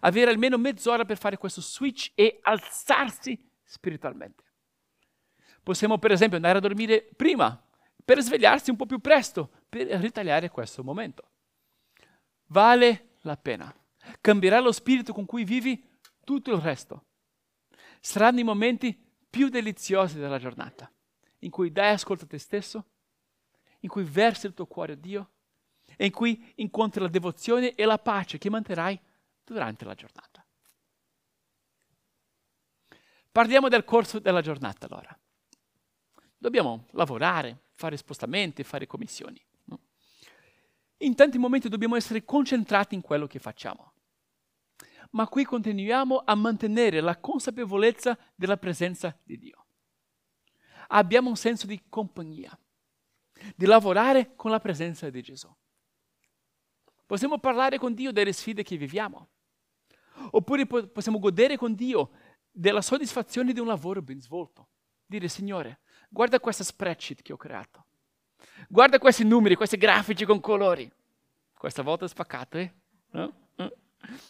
Avere 0.00 0.30
almeno 0.30 0.56
mezz'ora 0.56 1.04
per 1.04 1.18
fare 1.18 1.36
questo 1.36 1.60
switch 1.60 2.12
e 2.14 2.38
alzarsi 2.40 3.38
spiritualmente. 3.62 4.44
Possiamo 5.62 5.98
per 5.98 6.12
esempio 6.12 6.36
andare 6.36 6.56
a 6.56 6.62
dormire 6.62 7.06
prima 7.14 7.62
per 8.02 8.22
svegliarsi 8.22 8.70
un 8.70 8.76
po' 8.76 8.86
più 8.86 8.98
presto, 8.98 9.50
per 9.68 9.88
ritagliare 9.88 10.48
questo 10.48 10.82
momento. 10.82 11.28
Vale 12.46 13.16
la 13.20 13.36
pena. 13.36 13.70
Cambierà 14.22 14.58
lo 14.60 14.72
spirito 14.72 15.12
con 15.12 15.26
cui 15.26 15.44
vivi 15.44 15.86
tutto 16.24 16.50
il 16.50 16.62
resto. 16.62 17.08
Saranno 18.00 18.40
i 18.40 18.44
momenti 18.44 18.98
più 19.28 19.50
deliziosi 19.50 20.18
della 20.18 20.38
giornata, 20.38 20.90
in 21.40 21.50
cui 21.50 21.70
dai 21.70 21.92
ascolto 21.92 22.24
a 22.24 22.28
te 22.28 22.38
stesso, 22.38 22.86
in 23.80 23.88
cui 23.88 24.04
versi 24.04 24.46
il 24.46 24.54
tuo 24.54 24.66
cuore 24.66 24.92
a 24.92 24.96
Dio 24.96 25.30
e 25.96 26.06
in 26.06 26.12
cui 26.12 26.52
incontri 26.56 27.00
la 27.00 27.08
devozione 27.08 27.74
e 27.74 27.84
la 27.84 27.98
pace 27.98 28.38
che 28.38 28.50
manterrai 28.50 28.98
durante 29.44 29.84
la 29.84 29.94
giornata. 29.94 30.44
Parliamo 33.32 33.68
del 33.68 33.84
corso 33.84 34.18
della 34.18 34.40
giornata 34.40 34.86
allora. 34.86 35.16
Dobbiamo 36.36 36.86
lavorare, 36.92 37.64
fare 37.72 37.96
spostamenti, 37.96 38.64
fare 38.64 38.86
commissioni. 38.86 39.40
In 41.02 41.14
tanti 41.14 41.38
momenti 41.38 41.68
dobbiamo 41.68 41.96
essere 41.96 42.24
concentrati 42.24 42.94
in 42.94 43.00
quello 43.00 43.26
che 43.26 43.38
facciamo. 43.38 43.92
Ma 45.12 45.26
qui 45.28 45.44
continuiamo 45.44 46.22
a 46.24 46.34
mantenere 46.34 47.00
la 47.00 47.18
consapevolezza 47.18 48.18
della 48.34 48.56
presenza 48.56 49.16
di 49.22 49.38
Dio. 49.38 49.66
Abbiamo 50.88 51.28
un 51.28 51.36
senso 51.36 51.66
di 51.66 51.82
compagnia, 51.88 52.56
di 53.56 53.66
lavorare 53.66 54.34
con 54.36 54.50
la 54.50 54.60
presenza 54.60 55.08
di 55.10 55.22
Gesù. 55.22 55.54
Possiamo 57.06 57.38
parlare 57.38 57.78
con 57.78 57.94
Dio 57.94 58.12
delle 58.12 58.32
sfide 58.32 58.62
che 58.62 58.76
viviamo. 58.76 59.30
Oppure 60.32 60.66
possiamo 60.66 61.18
godere 61.18 61.56
con 61.56 61.74
Dio 61.74 62.10
della 62.50 62.82
soddisfazione 62.82 63.52
di 63.52 63.60
un 63.60 63.66
lavoro 63.66 64.02
ben 64.02 64.20
svolto. 64.20 64.68
Dire, 65.06 65.28
Signore, 65.28 65.80
guarda 66.08 66.38
questa 66.38 66.62
spreadsheet 66.62 67.22
che 67.22 67.32
ho 67.32 67.36
creato. 67.36 67.86
Guarda 68.68 68.98
questi 68.98 69.24
numeri, 69.24 69.56
questi 69.56 69.76
grafici 69.76 70.24
con 70.24 70.40
colori. 70.40 70.90
Questa 71.56 71.82
volta 71.82 72.06
spaccato, 72.06 72.58
eh? 72.58 72.72
No? 73.10 73.48
Eh? 73.56 73.76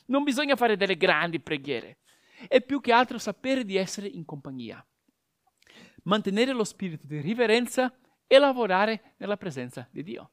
Non 0.07 0.23
bisogna 0.23 0.57
fare 0.57 0.77
delle 0.77 0.97
grandi 0.97 1.39
preghiere. 1.41 1.99
È 2.49 2.63
più 2.63 2.81
che 2.81 2.93
altro 2.93 3.19
sapere 3.19 3.65
di 3.65 3.77
essere 3.77 4.07
in 4.07 4.25
compagnia. 4.25 4.85
Mantenere 6.05 6.53
lo 6.53 6.65
spirito 6.65 7.07
di 7.07 7.21
riverenza 7.21 7.95
e 8.33 8.39
lavorare 8.39 9.15
nella 9.17 9.37
presenza 9.37 9.89
di 9.91 10.05
Dio. 10.05 10.31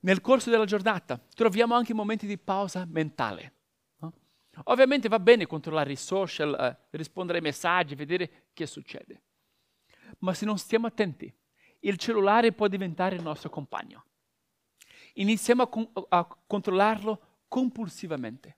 Nel 0.00 0.20
corso 0.20 0.50
della 0.50 0.64
giornata 0.64 1.24
troviamo 1.36 1.76
anche 1.76 1.94
momenti 1.94 2.26
di 2.26 2.36
pausa 2.36 2.84
mentale. 2.90 3.54
No? 3.98 4.12
Ovviamente 4.64 5.08
va 5.08 5.20
bene 5.20 5.46
controllare 5.46 5.92
i 5.92 5.96
social, 5.96 6.52
eh, 6.58 6.96
rispondere 6.96 7.38
ai 7.38 7.44
messaggi, 7.44 7.94
vedere 7.94 8.48
che 8.52 8.66
succede. 8.66 9.22
Ma 10.18 10.34
se 10.34 10.44
non 10.46 10.58
stiamo 10.58 10.88
attenti, 10.88 11.32
il 11.82 11.96
cellulare 11.96 12.50
può 12.50 12.66
diventare 12.66 13.14
il 13.14 13.22
nostro 13.22 13.50
compagno. 13.50 14.06
Iniziamo 15.14 15.62
a, 15.62 15.68
con- 15.68 15.92
a 16.08 16.26
controllarlo 16.44 17.44
compulsivamente. 17.46 18.56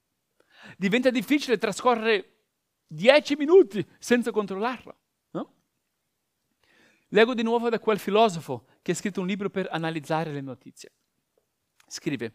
Diventa 0.78 1.10
difficile 1.10 1.58
trascorrere 1.58 2.44
dieci 2.86 3.36
minuti 3.36 3.86
senza 3.98 4.30
controllarlo. 4.30 5.00
Leggo 7.14 7.32
di 7.32 7.44
nuovo 7.44 7.68
da 7.68 7.78
quel 7.78 8.00
filosofo 8.00 8.66
che 8.82 8.90
ha 8.90 8.94
scritto 8.96 9.20
un 9.20 9.28
libro 9.28 9.48
per 9.48 9.68
analizzare 9.70 10.32
le 10.32 10.40
notizie. 10.40 10.90
Scrive, 11.86 12.32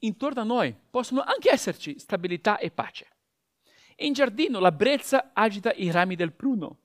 intorno 0.00 0.42
a 0.42 0.44
noi 0.44 0.76
possono 0.90 1.22
anche 1.22 1.50
esserci 1.50 1.98
stabilità 1.98 2.58
e 2.58 2.70
pace. 2.70 3.08
In 3.96 4.12
giardino 4.12 4.58
la 4.58 4.70
brezza 4.70 5.30
agita 5.32 5.72
i 5.72 5.90
rami 5.90 6.14
del 6.14 6.32
pruno 6.32 6.80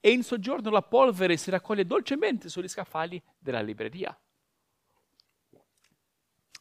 e 0.00 0.12
in 0.12 0.22
soggiorno 0.22 0.68
la 0.68 0.82
polvere 0.82 1.38
si 1.38 1.48
raccoglie 1.48 1.86
dolcemente 1.86 2.50
sugli 2.50 2.68
scaffali 2.68 3.22
della 3.38 3.62
libreria. 3.62 4.14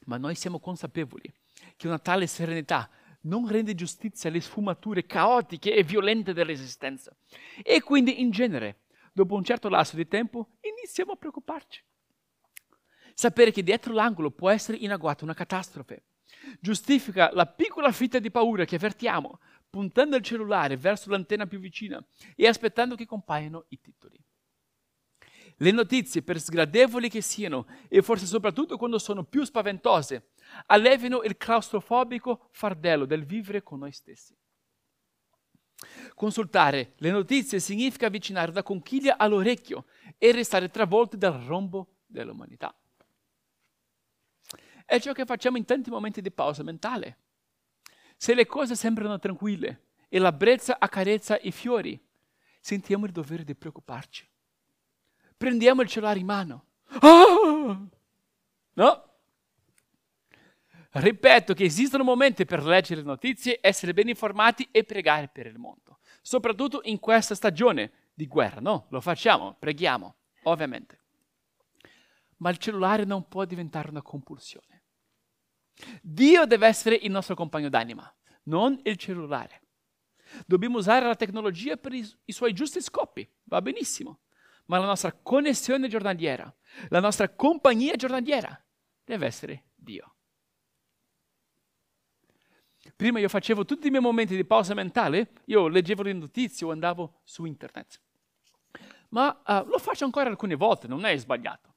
Ma 0.06 0.16
noi 0.16 0.36
siamo 0.36 0.62
consapevoli 0.62 1.30
che 1.76 1.88
una 1.88 2.00
tale 2.00 2.26
serenità 2.28 2.90
non 3.24 3.50
rende 3.50 3.76
giustizia 3.76 4.30
alle 4.30 4.40
sfumature 4.40 5.06
caotiche 5.06 5.74
e 5.74 5.84
violente 5.84 6.32
dell'esistenza. 6.32 7.14
E 7.62 7.82
quindi, 7.82 8.22
in 8.22 8.30
genere, 8.30 8.84
dopo 9.16 9.36
un 9.36 9.46
certo 9.46 9.70
lasso 9.70 9.96
di 9.96 10.08
tempo, 10.08 10.58
iniziamo 10.60 11.14
a 11.14 11.16
preoccuparci. 11.16 11.82
Sapere 13.14 13.52
che 13.52 13.64
dietro 13.64 13.94
l'angolo 13.94 14.30
può 14.30 14.50
essere 14.50 14.78
in 14.78 14.92
agguato 14.92 15.24
una 15.24 15.34
catastrofe 15.34 16.04
giustifica 16.60 17.32
la 17.34 17.46
piccola 17.46 17.92
fitta 17.92 18.20
di 18.20 18.32
paura 18.32 18.66
che 18.66 18.76
avvertiamo 18.76 19.40
puntando 19.70 20.16
il 20.16 20.24
cellulare 20.24 20.78
verso 20.78 21.10
l'antenna 21.10 21.48
più 21.48 21.60
vicina 21.60 22.04
e 22.36 22.48
aspettando 22.48 22.96
che 22.96 23.06
compaiano 23.06 23.66
i 23.70 23.80
titoli. 23.82 24.22
Le 25.58 25.72
notizie, 25.72 26.22
per 26.22 26.40
sgradevoli 26.40 27.10
che 27.10 27.22
siano, 27.22 27.66
e 27.88 28.02
forse 28.02 28.26
soprattutto 28.26 28.78
quando 28.78 29.00
sono 29.00 29.24
più 29.24 29.46
spaventose, 29.46 30.32
allevino 30.66 31.24
il 31.24 31.38
claustrofobico 31.38 32.50
fardello 32.52 33.06
del 33.06 33.26
vivere 33.26 33.64
con 33.64 33.80
noi 33.80 33.94
stessi. 33.94 34.36
Consultare 36.14 36.94
le 36.98 37.12
notizie 37.12 37.60
significa 37.60 38.08
avvicinare 38.08 38.52
la 38.54 38.64
conchiglia 38.64 39.18
all'orecchio 39.18 39.86
e 40.18 40.32
restare 40.32 40.70
travolti 40.70 41.18
dal 41.18 41.34
rombo 41.34 41.98
dell'umanità. 42.06 42.74
È 44.86 45.00
ciò 45.00 45.14
che 45.14 45.26
facciamo 45.26 45.58
in 45.58 45.66
tanti 45.66 45.90
momenti 45.90 46.22
di 46.22 46.32
pausa 46.32 46.64
mentale. 46.64 47.18
Se 48.16 48.34
le 48.34 48.46
cose 48.46 48.76
sembrano 48.76 49.20
tranquille 49.20 49.88
e 50.08 50.20
la 50.20 50.32
brezza 50.32 50.78
accarezza 50.80 51.38
i 51.42 51.52
fiori, 51.52 52.00
sentiamo 52.60 53.06
il 53.06 53.12
dovere 53.12 53.44
di 53.44 53.56
preoccuparci. 53.56 54.30
Prendiamo 55.36 55.82
il 55.82 55.90
cellulare 55.90 56.20
in 56.20 56.26
mano. 56.26 56.66
Oh! 57.02 57.90
No? 58.74 59.15
Ripeto 60.98 61.54
che 61.54 61.66
esistono 61.66 62.06
momenti 62.06 62.46
per 62.46 62.64
leggere 62.64 63.02
le 63.02 63.08
notizie, 63.08 63.60
essere 63.62 63.94
ben 63.94 64.08
informati 64.08 64.66
e 64.72 64.86
pregare 64.86 65.28
per 65.28 65.46
il 65.46 65.58
mondo. 65.58 66.00
Soprattutto 66.22 66.80
in 66.86 67.00
questa 67.00 67.36
stagione 67.36 67.92
di 68.14 68.28
guerra, 68.28 68.62
no? 68.62 68.88
Lo 68.92 69.02
facciamo, 69.02 69.58
preghiamo, 69.60 70.16
ovviamente. 70.44 71.02
Ma 72.38 72.50
il 72.50 72.58
cellulare 72.58 73.04
non 73.04 73.28
può 73.28 73.44
diventare 73.44 73.90
una 73.90 74.02
compulsione. 74.02 74.84
Dio 76.02 76.46
deve 76.46 76.68
essere 76.68 76.96
il 76.96 77.12
nostro 77.12 77.36
compagno 77.36 77.68
d'anima, 77.68 78.10
non 78.44 78.80
il 78.84 78.96
cellulare. 78.96 79.64
Dobbiamo 80.46 80.78
usare 80.78 81.06
la 81.06 81.16
tecnologia 81.16 81.76
per 81.76 81.94
i, 81.94 82.08
suoi 82.28 82.54
giusti 82.54 82.80
scopi, 82.80 83.30
va 83.44 83.62
benissimo, 83.62 84.22
ma 84.68 84.78
la 84.78 84.86
nostra 84.86 85.12
connessione 85.12 85.90
giornaliera, 85.90 86.56
la 86.88 87.02
nostra 87.02 87.28
compagnia 87.28 87.96
giornaliera 87.96 88.58
deve 89.04 89.26
essere 89.26 89.66
Dio. 89.76 90.15
Prima 92.96 93.20
io 93.20 93.30
facevo 93.30 93.66
tutti 93.66 93.88
i 93.88 93.90
miei 93.90 94.02
momenti 94.02 94.36
di 94.36 94.46
pausa 94.46 94.74
mentale, 94.74 95.32
io 95.46 95.68
leggevo 95.68 96.04
le 96.04 96.14
notizie 96.14 96.66
o 96.66 96.72
andavo 96.72 97.22
su 97.24 97.46
internet. 97.46 98.02
Ma 99.10 99.42
uh, 99.46 99.68
lo 99.68 99.78
faccio 99.78 100.06
ancora 100.06 100.30
alcune 100.30 100.56
volte, 100.56 100.88
non 100.88 101.06
è 101.06 101.16
sbagliato 101.18 101.76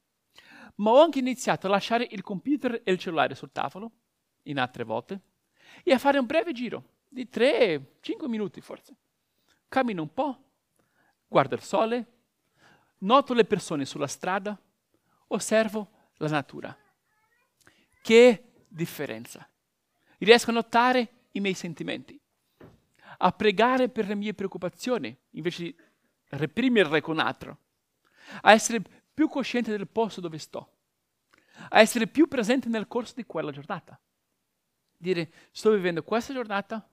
ma 0.78 0.90
ho 0.90 1.00
anche 1.00 1.18
iniziato 1.18 1.66
a 1.66 1.70
lasciare 1.70 2.06
il 2.10 2.22
computer 2.22 2.80
e 2.84 2.92
il 2.92 2.98
cellulare 2.98 3.34
sul 3.34 3.52
tavolo, 3.52 3.90
in 4.42 4.58
altre 4.58 4.84
volte, 4.84 5.20
e 5.82 5.92
a 5.92 5.98
fare 5.98 6.18
un 6.18 6.26
breve 6.26 6.52
giro 6.52 6.84
di 7.08 7.28
3-5 7.30 8.26
minuti 8.26 8.60
forse. 8.60 8.96
Cammino 9.68 10.02
un 10.02 10.12
po', 10.12 10.44
guardo 11.26 11.54
il 11.54 11.62
sole, 11.62 12.06
noto 12.98 13.34
le 13.34 13.44
persone 13.44 13.84
sulla 13.84 14.06
strada, 14.06 14.58
osservo 15.28 15.90
la 16.16 16.28
natura. 16.28 16.76
Che 18.00 18.44
differenza! 18.68 19.48
Riesco 20.18 20.50
a 20.50 20.54
notare 20.54 21.26
i 21.32 21.40
miei 21.40 21.54
sentimenti, 21.54 22.20
a 23.18 23.32
pregare 23.32 23.88
per 23.88 24.06
le 24.06 24.14
mie 24.14 24.34
preoccupazioni 24.34 25.16
invece 25.30 25.62
di 25.62 25.76
reprimerle 26.30 27.00
con 27.00 27.18
altro, 27.18 27.58
a 28.42 28.52
essere 28.52 28.82
più 29.12 29.28
cosciente 29.28 29.70
del 29.70 29.88
posto 29.88 30.20
dove 30.20 30.38
sto, 30.38 30.76
a 31.70 31.80
essere 31.80 32.06
più 32.06 32.28
presente 32.28 32.68
nel 32.68 32.88
corso 32.88 33.14
di 33.16 33.24
quella 33.24 33.50
giornata. 33.50 34.00
Dire, 34.96 35.32
sto 35.52 35.70
vivendo 35.70 36.02
questa 36.02 36.32
giornata, 36.32 36.88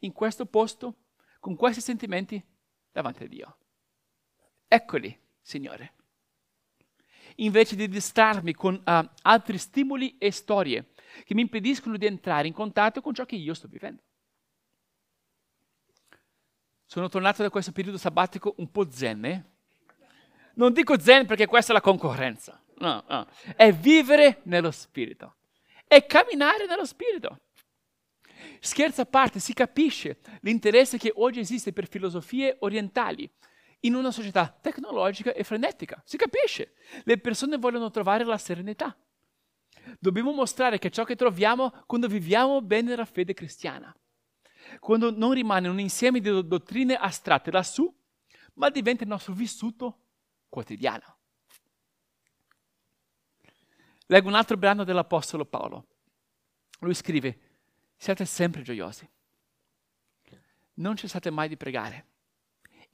in 0.00 0.12
questo 0.12 0.46
posto, 0.46 1.04
con 1.40 1.56
questi 1.56 1.80
sentimenti, 1.80 2.42
davanti 2.90 3.24
a 3.24 3.28
Dio. 3.28 3.58
Eccoli, 4.66 5.16
Signore. 5.40 5.94
Invece 7.36 7.76
di 7.76 7.88
distrarmi 7.88 8.54
con 8.54 8.74
uh, 8.74 9.08
altri 9.22 9.58
stimoli 9.58 10.16
e 10.18 10.30
storie 10.30 10.90
che 11.24 11.34
mi 11.34 11.42
impediscono 11.42 11.96
di 11.96 12.06
entrare 12.06 12.46
in 12.46 12.54
contatto 12.54 13.00
con 13.00 13.14
ciò 13.14 13.24
che 13.24 13.36
io 13.36 13.54
sto 13.54 13.68
vivendo. 13.68 14.02
Sono 16.84 17.08
tornato 17.08 17.42
da 17.42 17.50
questo 17.50 17.72
periodo 17.72 17.98
sabbatico 17.98 18.54
un 18.58 18.70
po' 18.70 18.90
zen, 18.90 19.24
eh? 19.24 19.44
Non 20.54 20.72
dico 20.72 20.98
zen 20.98 21.26
perché 21.26 21.46
questa 21.46 21.72
è 21.72 21.74
la 21.74 21.80
concorrenza. 21.80 22.62
No, 22.78 23.04
no. 23.08 23.26
È 23.56 23.72
vivere 23.72 24.40
nello 24.44 24.70
spirito. 24.70 25.36
È 25.86 26.06
camminare 26.06 26.66
nello 26.66 26.84
spirito. 26.84 27.40
Scherzo 28.60 29.00
a 29.00 29.06
parte, 29.06 29.40
si 29.40 29.52
capisce 29.54 30.18
l'interesse 30.40 30.98
che 30.98 31.12
oggi 31.16 31.40
esiste 31.40 31.72
per 31.72 31.88
filosofie 31.88 32.56
orientali 32.60 33.30
in 33.84 33.94
una 33.94 34.10
società 34.10 34.48
tecnologica 34.48 35.32
e 35.32 35.44
frenetica. 35.44 36.02
Si 36.04 36.16
capisce. 36.16 36.74
Le 37.04 37.18
persone 37.18 37.56
vogliono 37.56 37.90
trovare 37.90 38.24
la 38.24 38.38
serenità. 38.38 38.96
Dobbiamo 39.98 40.32
mostrare 40.32 40.78
che 40.78 40.90
ciò 40.90 41.04
che 41.04 41.16
troviamo 41.16 41.70
quando 41.86 42.08
viviamo 42.08 42.60
bene 42.62 42.96
la 42.96 43.04
fede 43.04 43.34
cristiana, 43.34 43.94
quando 44.80 45.10
non 45.10 45.32
rimane 45.32 45.68
un 45.68 45.78
insieme 45.78 46.20
di 46.20 46.46
dottrine 46.46 46.94
astratte 46.94 47.50
lassù, 47.50 47.92
ma 48.54 48.70
diventa 48.70 49.02
il 49.02 49.10
nostro 49.10 49.34
vissuto 49.34 49.98
quotidiano. 50.48 51.16
Leggo 54.06 54.28
un 54.28 54.34
altro 54.34 54.56
brano 54.56 54.84
dell'Apostolo 54.84 55.44
Paolo. 55.44 55.86
Lui 56.80 56.94
scrive, 56.94 57.38
siate 57.96 58.24
sempre 58.24 58.62
gioiosi, 58.62 59.08
non 60.74 60.96
cessate 60.96 61.30
mai 61.30 61.48
di 61.48 61.56
pregare, 61.56 62.06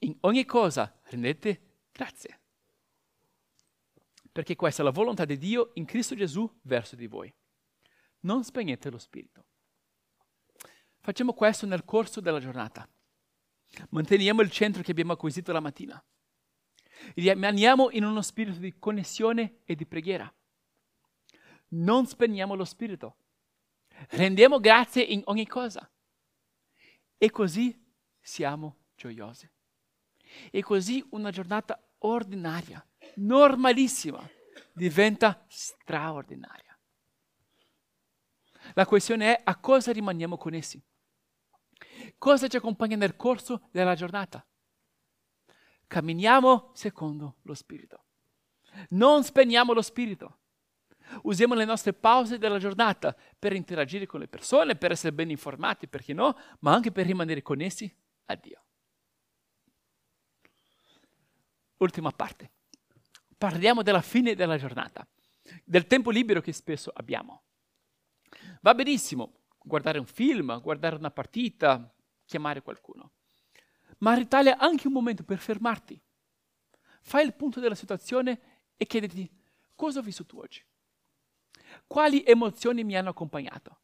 in 0.03 0.17
ogni 0.21 0.45
cosa 0.45 0.99
rendete 1.05 1.79
grazie, 1.91 2.39
perché 4.31 4.55
questa 4.55 4.81
è 4.81 4.85
la 4.85 4.91
volontà 4.91 5.25
di 5.25 5.37
Dio 5.37 5.71
in 5.75 5.85
Cristo 5.85 6.15
Gesù 6.15 6.49
verso 6.63 6.95
di 6.95 7.07
voi. 7.07 7.33
Non 8.21 8.43
spegnete 8.43 8.89
lo 8.89 8.97
spirito. 8.97 9.45
Facciamo 10.99 11.33
questo 11.33 11.65
nel 11.65 11.83
corso 11.83 12.21
della 12.21 12.39
giornata. 12.39 12.87
Manteniamo 13.89 14.41
il 14.41 14.51
centro 14.51 14.83
che 14.83 14.91
abbiamo 14.91 15.13
acquisito 15.13 15.51
la 15.51 15.59
mattina. 15.59 16.03
Rimaniamo 17.15 17.89
in 17.91 18.03
uno 18.03 18.21
spirito 18.21 18.59
di 18.59 18.77
connessione 18.77 19.61
e 19.63 19.75
di 19.75 19.85
preghiera. 19.85 20.31
Non 21.69 22.05
spegniamo 22.05 22.53
lo 22.53 22.65
spirito. 22.65 23.17
Rendiamo 24.09 24.59
grazie 24.59 25.01
in 25.03 25.21
ogni 25.25 25.47
cosa. 25.47 25.89
E 27.17 27.29
così 27.31 27.83
siamo 28.19 28.85
gioiosi. 28.95 29.49
E 30.49 30.61
così 30.61 31.05
una 31.11 31.31
giornata 31.31 31.81
ordinaria, 31.99 32.85
normalissima, 33.15 34.27
diventa 34.73 35.45
straordinaria. 35.47 36.77
La 38.73 38.85
questione 38.85 39.37
è 39.37 39.41
a 39.43 39.59
cosa 39.59 39.91
rimaniamo 39.91 40.37
connessi. 40.37 40.81
Cosa 42.17 42.47
ci 42.47 42.57
accompagna 42.57 42.95
nel 42.95 43.15
corso 43.15 43.67
della 43.71 43.95
giornata? 43.95 44.45
Camminiamo 45.87 46.71
secondo 46.73 47.37
lo 47.41 47.53
Spirito. 47.53 48.05
Non 48.89 49.23
spegniamo 49.23 49.73
lo 49.73 49.81
Spirito. 49.81 50.37
Usiamo 51.23 51.55
le 51.55 51.65
nostre 51.65 51.93
pause 51.93 52.37
della 52.37 52.59
giornata 52.59 53.15
per 53.37 53.53
interagire 53.53 54.05
con 54.05 54.21
le 54.21 54.27
persone, 54.27 54.77
per 54.77 54.91
essere 54.91 55.11
ben 55.11 55.29
informati, 55.29 55.87
perché 55.87 56.13
no, 56.13 56.37
ma 56.59 56.73
anche 56.73 56.91
per 56.91 57.05
rimanere 57.05 57.41
connessi 57.41 57.93
a 58.25 58.35
Dio. 58.35 58.63
Ultima 61.81 62.11
parte. 62.11 62.51
Parliamo 63.35 63.81
della 63.81 64.01
fine 64.01 64.35
della 64.35 64.57
giornata, 64.57 65.07
del 65.63 65.87
tempo 65.87 66.11
libero 66.11 66.39
che 66.39 66.53
spesso 66.53 66.91
abbiamo. 66.93 67.41
Va 68.61 68.75
benissimo 68.75 69.39
guardare 69.57 69.97
un 69.97 70.05
film, 70.05 70.61
guardare 70.61 70.95
una 70.95 71.09
partita, 71.09 71.91
chiamare 72.23 72.61
qualcuno, 72.61 73.13
ma 73.97 74.13
ritaglia 74.13 74.57
anche 74.57 74.85
un 74.85 74.93
momento 74.93 75.23
per 75.23 75.39
fermarti. 75.39 75.99
Fai 77.01 77.25
il 77.25 77.33
punto 77.33 77.59
della 77.59 77.73
situazione 77.73 78.39
e 78.77 78.85
chiediti 78.85 79.27
cosa 79.75 79.99
ho 79.99 80.03
vissuto 80.03 80.39
oggi. 80.39 80.63
Quali 81.87 82.23
emozioni 82.23 82.83
mi 82.83 82.95
hanno 82.95 83.09
accompagnato? 83.09 83.79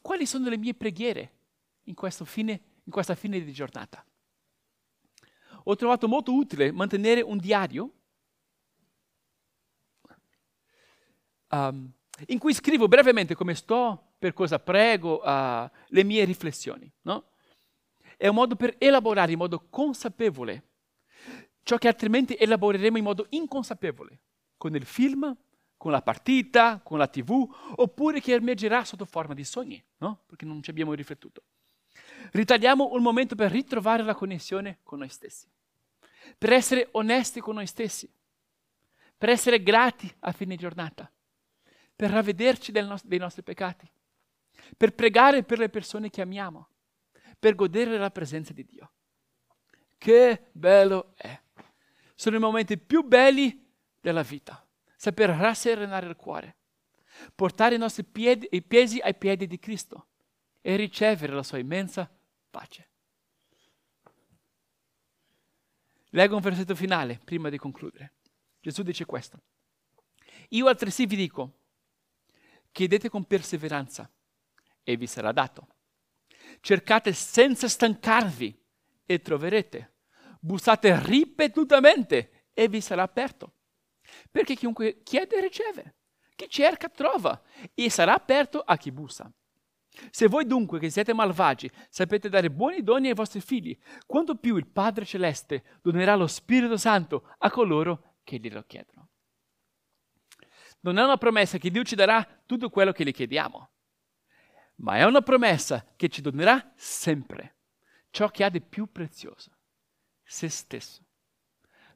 Quali 0.00 0.24
sono 0.24 0.48
le 0.48 0.56
mie 0.56 0.72
preghiere 0.72 1.40
in, 1.84 1.94
fine, 2.24 2.62
in 2.84 2.90
questa 2.90 3.14
fine 3.14 3.38
di 3.38 3.52
giornata? 3.52 4.02
Ho 5.64 5.76
trovato 5.76 6.08
molto 6.08 6.34
utile 6.34 6.72
mantenere 6.72 7.20
un 7.20 7.38
diario 7.38 7.92
um, 11.50 11.90
in 12.26 12.38
cui 12.38 12.54
scrivo 12.54 12.88
brevemente 12.88 13.34
come 13.34 13.54
sto, 13.54 14.14
per 14.18 14.32
cosa 14.32 14.58
prego, 14.58 15.20
uh, 15.22 15.68
le 15.88 16.04
mie 16.04 16.24
riflessioni. 16.24 16.90
No? 17.02 17.30
È 18.16 18.28
un 18.28 18.34
modo 18.34 18.56
per 18.56 18.76
elaborare 18.78 19.32
in 19.32 19.38
modo 19.38 19.66
consapevole 19.68 20.70
ciò 21.62 21.76
che 21.78 21.88
altrimenti 21.88 22.36
elaboreremo 22.36 22.98
in 22.98 23.04
modo 23.04 23.26
inconsapevole, 23.30 24.20
con 24.56 24.74
il 24.74 24.84
film, 24.84 25.36
con 25.76 25.90
la 25.90 26.02
partita, 26.02 26.80
con 26.82 26.98
la 26.98 27.08
tv, 27.08 27.48
oppure 27.76 28.20
che 28.20 28.34
emergerà 28.34 28.84
sotto 28.84 29.04
forma 29.04 29.34
di 29.34 29.44
sogni, 29.44 29.82
no? 29.98 30.22
Perché 30.26 30.44
non 30.44 30.62
ci 30.62 30.70
abbiamo 30.70 30.92
riflettuto. 30.92 31.42
Ritagliamo 32.32 32.92
un 32.92 33.02
momento 33.02 33.34
per 33.34 33.50
ritrovare 33.50 34.02
la 34.02 34.14
connessione 34.14 34.78
con 34.82 35.00
noi 35.00 35.10
stessi, 35.10 35.46
per 36.38 36.54
essere 36.54 36.88
onesti 36.92 37.40
con 37.40 37.56
noi 37.56 37.66
stessi, 37.66 38.10
per 39.18 39.28
essere 39.28 39.62
grati 39.62 40.10
a 40.20 40.32
fine 40.32 40.56
giornata, 40.56 41.10
per 41.94 42.10
ravvederci 42.10 42.72
no- 42.72 42.96
dei 43.04 43.18
nostri 43.18 43.42
peccati, 43.42 43.86
per 44.78 44.94
pregare 44.94 45.42
per 45.42 45.58
le 45.58 45.68
persone 45.68 46.08
che 46.08 46.22
amiamo, 46.22 46.68
per 47.38 47.54
godere 47.54 47.98
la 47.98 48.10
presenza 48.10 48.54
di 48.54 48.64
Dio. 48.64 48.92
Che 49.98 50.48
bello 50.52 51.12
è! 51.16 51.38
Sono 52.14 52.36
i 52.36 52.40
momenti 52.40 52.78
più 52.78 53.02
belli 53.02 53.62
della 54.00 54.22
vita. 54.22 54.66
Saper 54.96 55.30
rasserenare 55.30 56.06
il 56.06 56.16
cuore, 56.16 56.56
portare 57.34 57.74
i 57.74 57.78
nostri 57.78 58.04
piedi, 58.04 58.48
i 58.52 58.62
pesi 58.62 59.00
ai 59.00 59.14
piedi 59.16 59.46
di 59.46 59.58
Cristo. 59.58 60.06
E 60.62 60.76
ricevere 60.76 61.34
la 61.34 61.42
sua 61.42 61.58
immensa 61.58 62.08
pace. 62.52 62.90
Leggo 66.10 66.36
un 66.36 66.42
versetto 66.42 66.74
finale 66.74 67.18
prima 67.24 67.48
di 67.48 67.56
concludere. 67.56 68.12
Gesù 68.60 68.82
dice 68.82 69.06
questo. 69.06 69.40
Io 70.50 70.66
altresì 70.66 71.06
vi 71.06 71.16
dico, 71.16 71.60
chiedete 72.70 73.08
con 73.08 73.24
perseveranza 73.24 74.10
e 74.84 74.96
vi 74.96 75.06
sarà 75.06 75.32
dato. 75.32 75.68
Cercate 76.60 77.14
senza 77.14 77.66
stancarvi 77.66 78.62
e 79.06 79.20
troverete. 79.20 79.94
Bussate 80.38 81.02
ripetutamente 81.06 82.48
e 82.52 82.68
vi 82.68 82.82
sarà 82.82 83.02
aperto. 83.02 83.54
Perché 84.30 84.54
chiunque 84.54 85.02
chiede 85.02 85.40
riceve, 85.40 85.96
chi 86.34 86.46
cerca 86.50 86.90
trova 86.90 87.40
e 87.72 87.88
sarà 87.88 88.12
aperto 88.12 88.60
a 88.60 88.76
chi 88.76 88.92
bussa. 88.92 89.32
Se 90.10 90.26
voi 90.26 90.46
dunque 90.46 90.78
che 90.78 90.90
siete 90.90 91.12
malvagi 91.12 91.70
sapete 91.88 92.28
dare 92.28 92.50
buoni 92.50 92.82
doni 92.82 93.08
ai 93.08 93.14
vostri 93.14 93.40
figli, 93.40 93.76
quanto 94.06 94.36
più 94.36 94.56
il 94.56 94.66
Padre 94.66 95.04
Celeste 95.04 95.78
donerà 95.82 96.14
lo 96.14 96.26
Spirito 96.26 96.76
Santo 96.76 97.34
a 97.38 97.50
coloro 97.50 98.16
che 98.24 98.38
glielo 98.38 98.64
chiedono. 98.64 99.08
Non 100.80 100.98
è 100.98 101.02
una 101.02 101.18
promessa 101.18 101.58
che 101.58 101.70
Dio 101.70 101.84
ci 101.84 101.94
darà 101.94 102.26
tutto 102.46 102.70
quello 102.70 102.92
che 102.92 103.04
gli 103.04 103.12
chiediamo, 103.12 103.70
ma 104.76 104.96
è 104.96 105.04
una 105.04 105.22
promessa 105.22 105.86
che 105.94 106.08
ci 106.08 106.20
donerà 106.20 106.72
sempre 106.74 107.56
ciò 108.10 108.28
che 108.28 108.44
ha 108.44 108.48
di 108.48 108.60
più 108.60 108.90
prezioso, 108.90 109.56
se 110.22 110.48
stesso, 110.48 111.04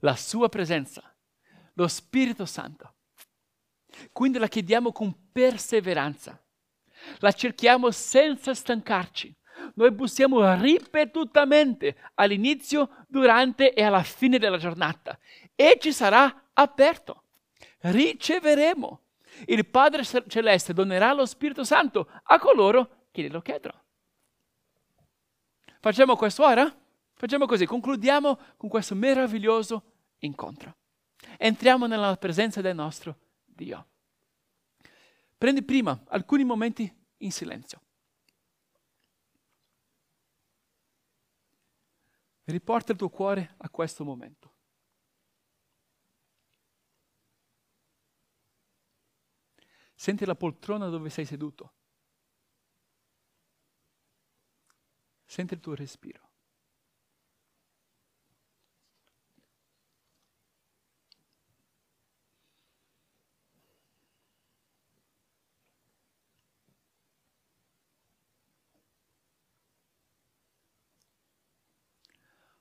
la 0.01 0.15
sua 0.15 0.49
presenza 0.49 1.15
lo 1.75 1.89
Spirito 1.89 2.47
Santo. 2.47 2.95
Quindi 4.13 4.39
la 4.39 4.49
chiediamo 4.49 4.93
con 4.93 5.31
perseveranza, 5.33 6.43
la 7.19 7.33
cerchiamo 7.33 7.91
senza 7.91 8.55
stancarci. 8.55 9.35
Noi 9.75 9.91
bussiamo 9.91 10.55
ripetutamente 10.61 11.97
all'inizio, 12.15 13.05
durante 13.09 13.73
e 13.73 13.83
alla 13.83 14.03
fine 14.03 14.39
della 14.39 14.59
giornata 14.59 15.19
e 15.55 15.79
ci 15.81 15.93
sarà 15.93 16.49
aperto. 16.53 17.23
Riceveremo. 17.81 19.01
Il 19.47 19.67
Padre 19.67 20.03
Celeste 20.05 20.73
donerà 20.73 21.13
lo 21.13 21.27
Spirito 21.27 21.65
Santo 21.65 22.09
a 22.23 22.39
coloro 22.39 23.07
che 23.11 23.23
glielo 23.23 23.41
chiedono. 23.41 23.83
Facciamo 25.81 26.17
questo 26.17 26.45
ora? 26.45 26.75
Facciamo 27.15 27.47
così, 27.47 27.67
concludiamo 27.67 28.39
con 28.57 28.69
questo 28.69 28.95
meraviglioso 28.95 29.83
incontro 30.19 30.77
entriamo 31.39 31.87
nella 31.87 32.17
presenza 32.17 32.61
del 32.61 32.75
nostro 32.75 33.17
Dio. 33.45 33.87
Prendi 35.39 35.63
prima 35.63 36.03
alcuni 36.09 36.45
momenti 36.45 36.91
in 37.19 37.31
silenzio. 37.31 37.81
Riporta 42.45 42.93
il 42.93 42.99
tuo 42.99 43.11
cuore 43.11 43.55
a 43.59 43.69
questo 43.69 44.05
momento. 44.05 44.55
Senti 49.95 50.25
la 50.25 50.37
poltrona 50.37 50.89
dove 50.89 51.11
sei 51.11 51.25
seduto. 51.25 51.75
Senti 55.25 55.55
il 55.55 55.61
tuo 55.61 55.75
respiro. 55.75 56.36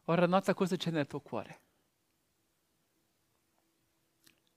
Ora 0.05 0.27
nota 0.27 0.53
cosa 0.53 0.75
c'è 0.75 0.91
nel 0.91 1.07
tuo 1.07 1.19
cuore. 1.19 1.61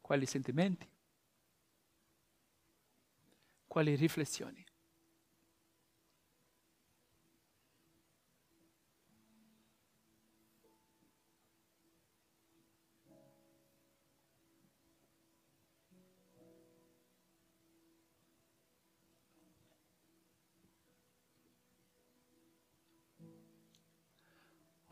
Quali 0.00 0.26
sentimenti? 0.26 0.88
quali 3.78 3.94
riflessioni. 3.94 4.64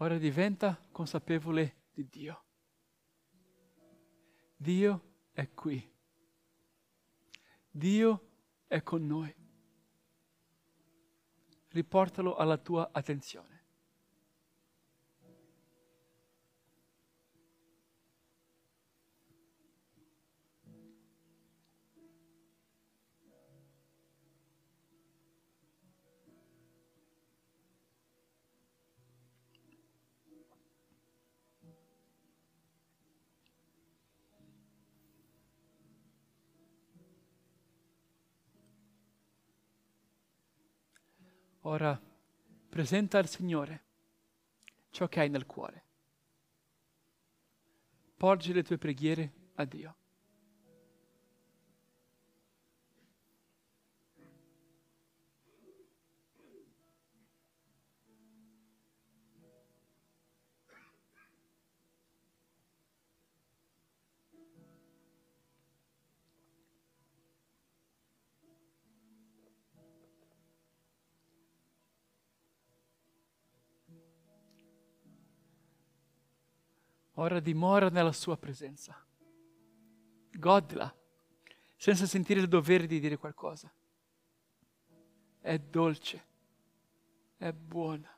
Ora 0.07 0.19
diventa 0.19 0.81
consapevole 0.93 1.87
di 1.93 2.07
Dio. 2.09 2.45
Dio 4.55 5.15
è 5.33 5.53
qui. 5.53 5.95
Dio 7.69 8.29
è 8.69 8.85
con 8.85 9.05
noi. 9.05 9.35
Riportalo 11.71 12.37
alla 12.37 12.57
tua 12.57 12.91
attenzione. 12.93 13.56
Ora 41.67 42.01
presenta 42.69 43.19
al 43.19 43.29
Signore 43.29 43.85
ciò 44.91 45.09
che 45.09 45.19
hai 45.19 45.29
nel 45.29 45.47
cuore. 45.47 45.85
Porgi 48.17 48.53
le 48.53 48.63
tue 48.63 48.79
preghiere 48.79 49.33
a 49.57 49.65
Dio. 49.65 49.97
Ora 77.19 77.41
dimora 77.41 77.89
nella 77.89 78.13
sua 78.13 78.37
presenza. 78.37 78.95
Godila, 80.31 80.95
senza 81.77 82.07
sentire 82.07 82.41
il 82.41 82.49
dovere 82.49 82.87
di 82.87 83.01
dire 83.01 83.17
qualcosa. 83.17 83.73
È 85.41 85.59
dolce, 85.59 86.27
è 87.37 87.53
buona. 87.53 88.16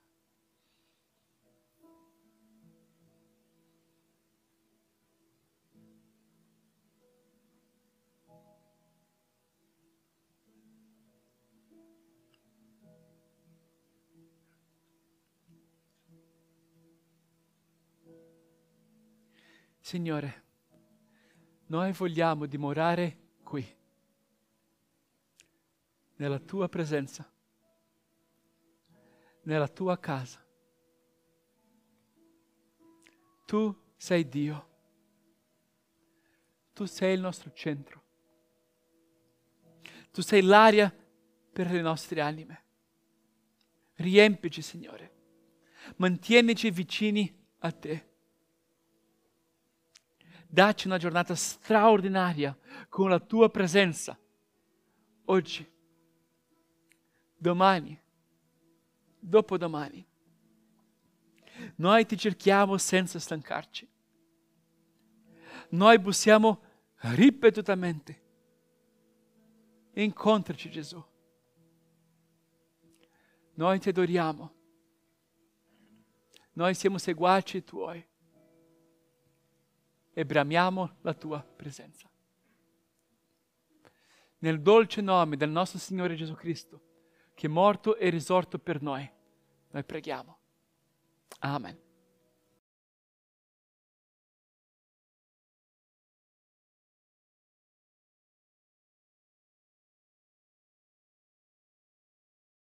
Signore, 19.88 20.44
noi 21.68 21.92
vogliamo 21.92 22.44
dimorare 22.44 23.38
qui, 23.42 23.66
nella 26.16 26.38
tua 26.38 26.68
presenza, 26.68 27.26
nella 29.44 29.66
tua 29.66 29.98
casa. 29.98 30.46
Tu 33.46 33.74
sei 33.96 34.28
Dio, 34.28 34.68
tu 36.74 36.84
sei 36.84 37.14
il 37.14 37.20
nostro 37.20 37.50
centro, 37.54 38.02
tu 40.10 40.20
sei 40.20 40.42
l'aria 40.42 40.94
per 41.50 41.70
le 41.70 41.80
nostre 41.80 42.20
anime. 42.20 42.64
Riempici, 43.94 44.60
Signore, 44.60 45.14
mantienici 45.96 46.70
vicini 46.70 47.34
a 47.60 47.72
te 47.72 48.07
dacci 50.48 50.86
una 50.86 50.96
giornata 50.96 51.34
straordinaria 51.34 52.56
con 52.88 53.10
la 53.10 53.20
tua 53.20 53.50
presenza. 53.50 54.18
Oggi, 55.26 55.70
domani, 57.36 58.00
dopodomani. 59.18 60.06
Noi 61.76 62.06
ti 62.06 62.16
cerchiamo 62.16 62.78
senza 62.78 63.18
stancarci. 63.18 63.86
Noi 65.70 65.98
bussiamo 65.98 66.62
ripetutamente. 67.00 68.22
Incontraci 69.94 70.70
Gesù. 70.70 71.04
Noi 73.54 73.78
ti 73.80 73.88
adoriamo. 73.90 74.54
Noi 76.52 76.74
siamo 76.74 76.96
seguaci 76.96 77.62
tuoi 77.64 78.04
e 80.18 80.26
bramiamo 80.26 80.96
la 81.02 81.14
tua 81.14 81.40
presenza. 81.40 82.10
Nel 84.38 84.60
dolce 84.60 85.00
nome 85.00 85.36
del 85.36 85.48
nostro 85.48 85.78
Signore 85.78 86.16
Gesù 86.16 86.34
Cristo, 86.34 86.80
che 87.34 87.46
è 87.46 87.48
morto 87.48 87.96
e 87.96 88.08
risorto 88.08 88.58
per 88.58 88.82
noi, 88.82 89.08
noi 89.70 89.84
preghiamo. 89.84 90.38
Amen. 91.38 91.87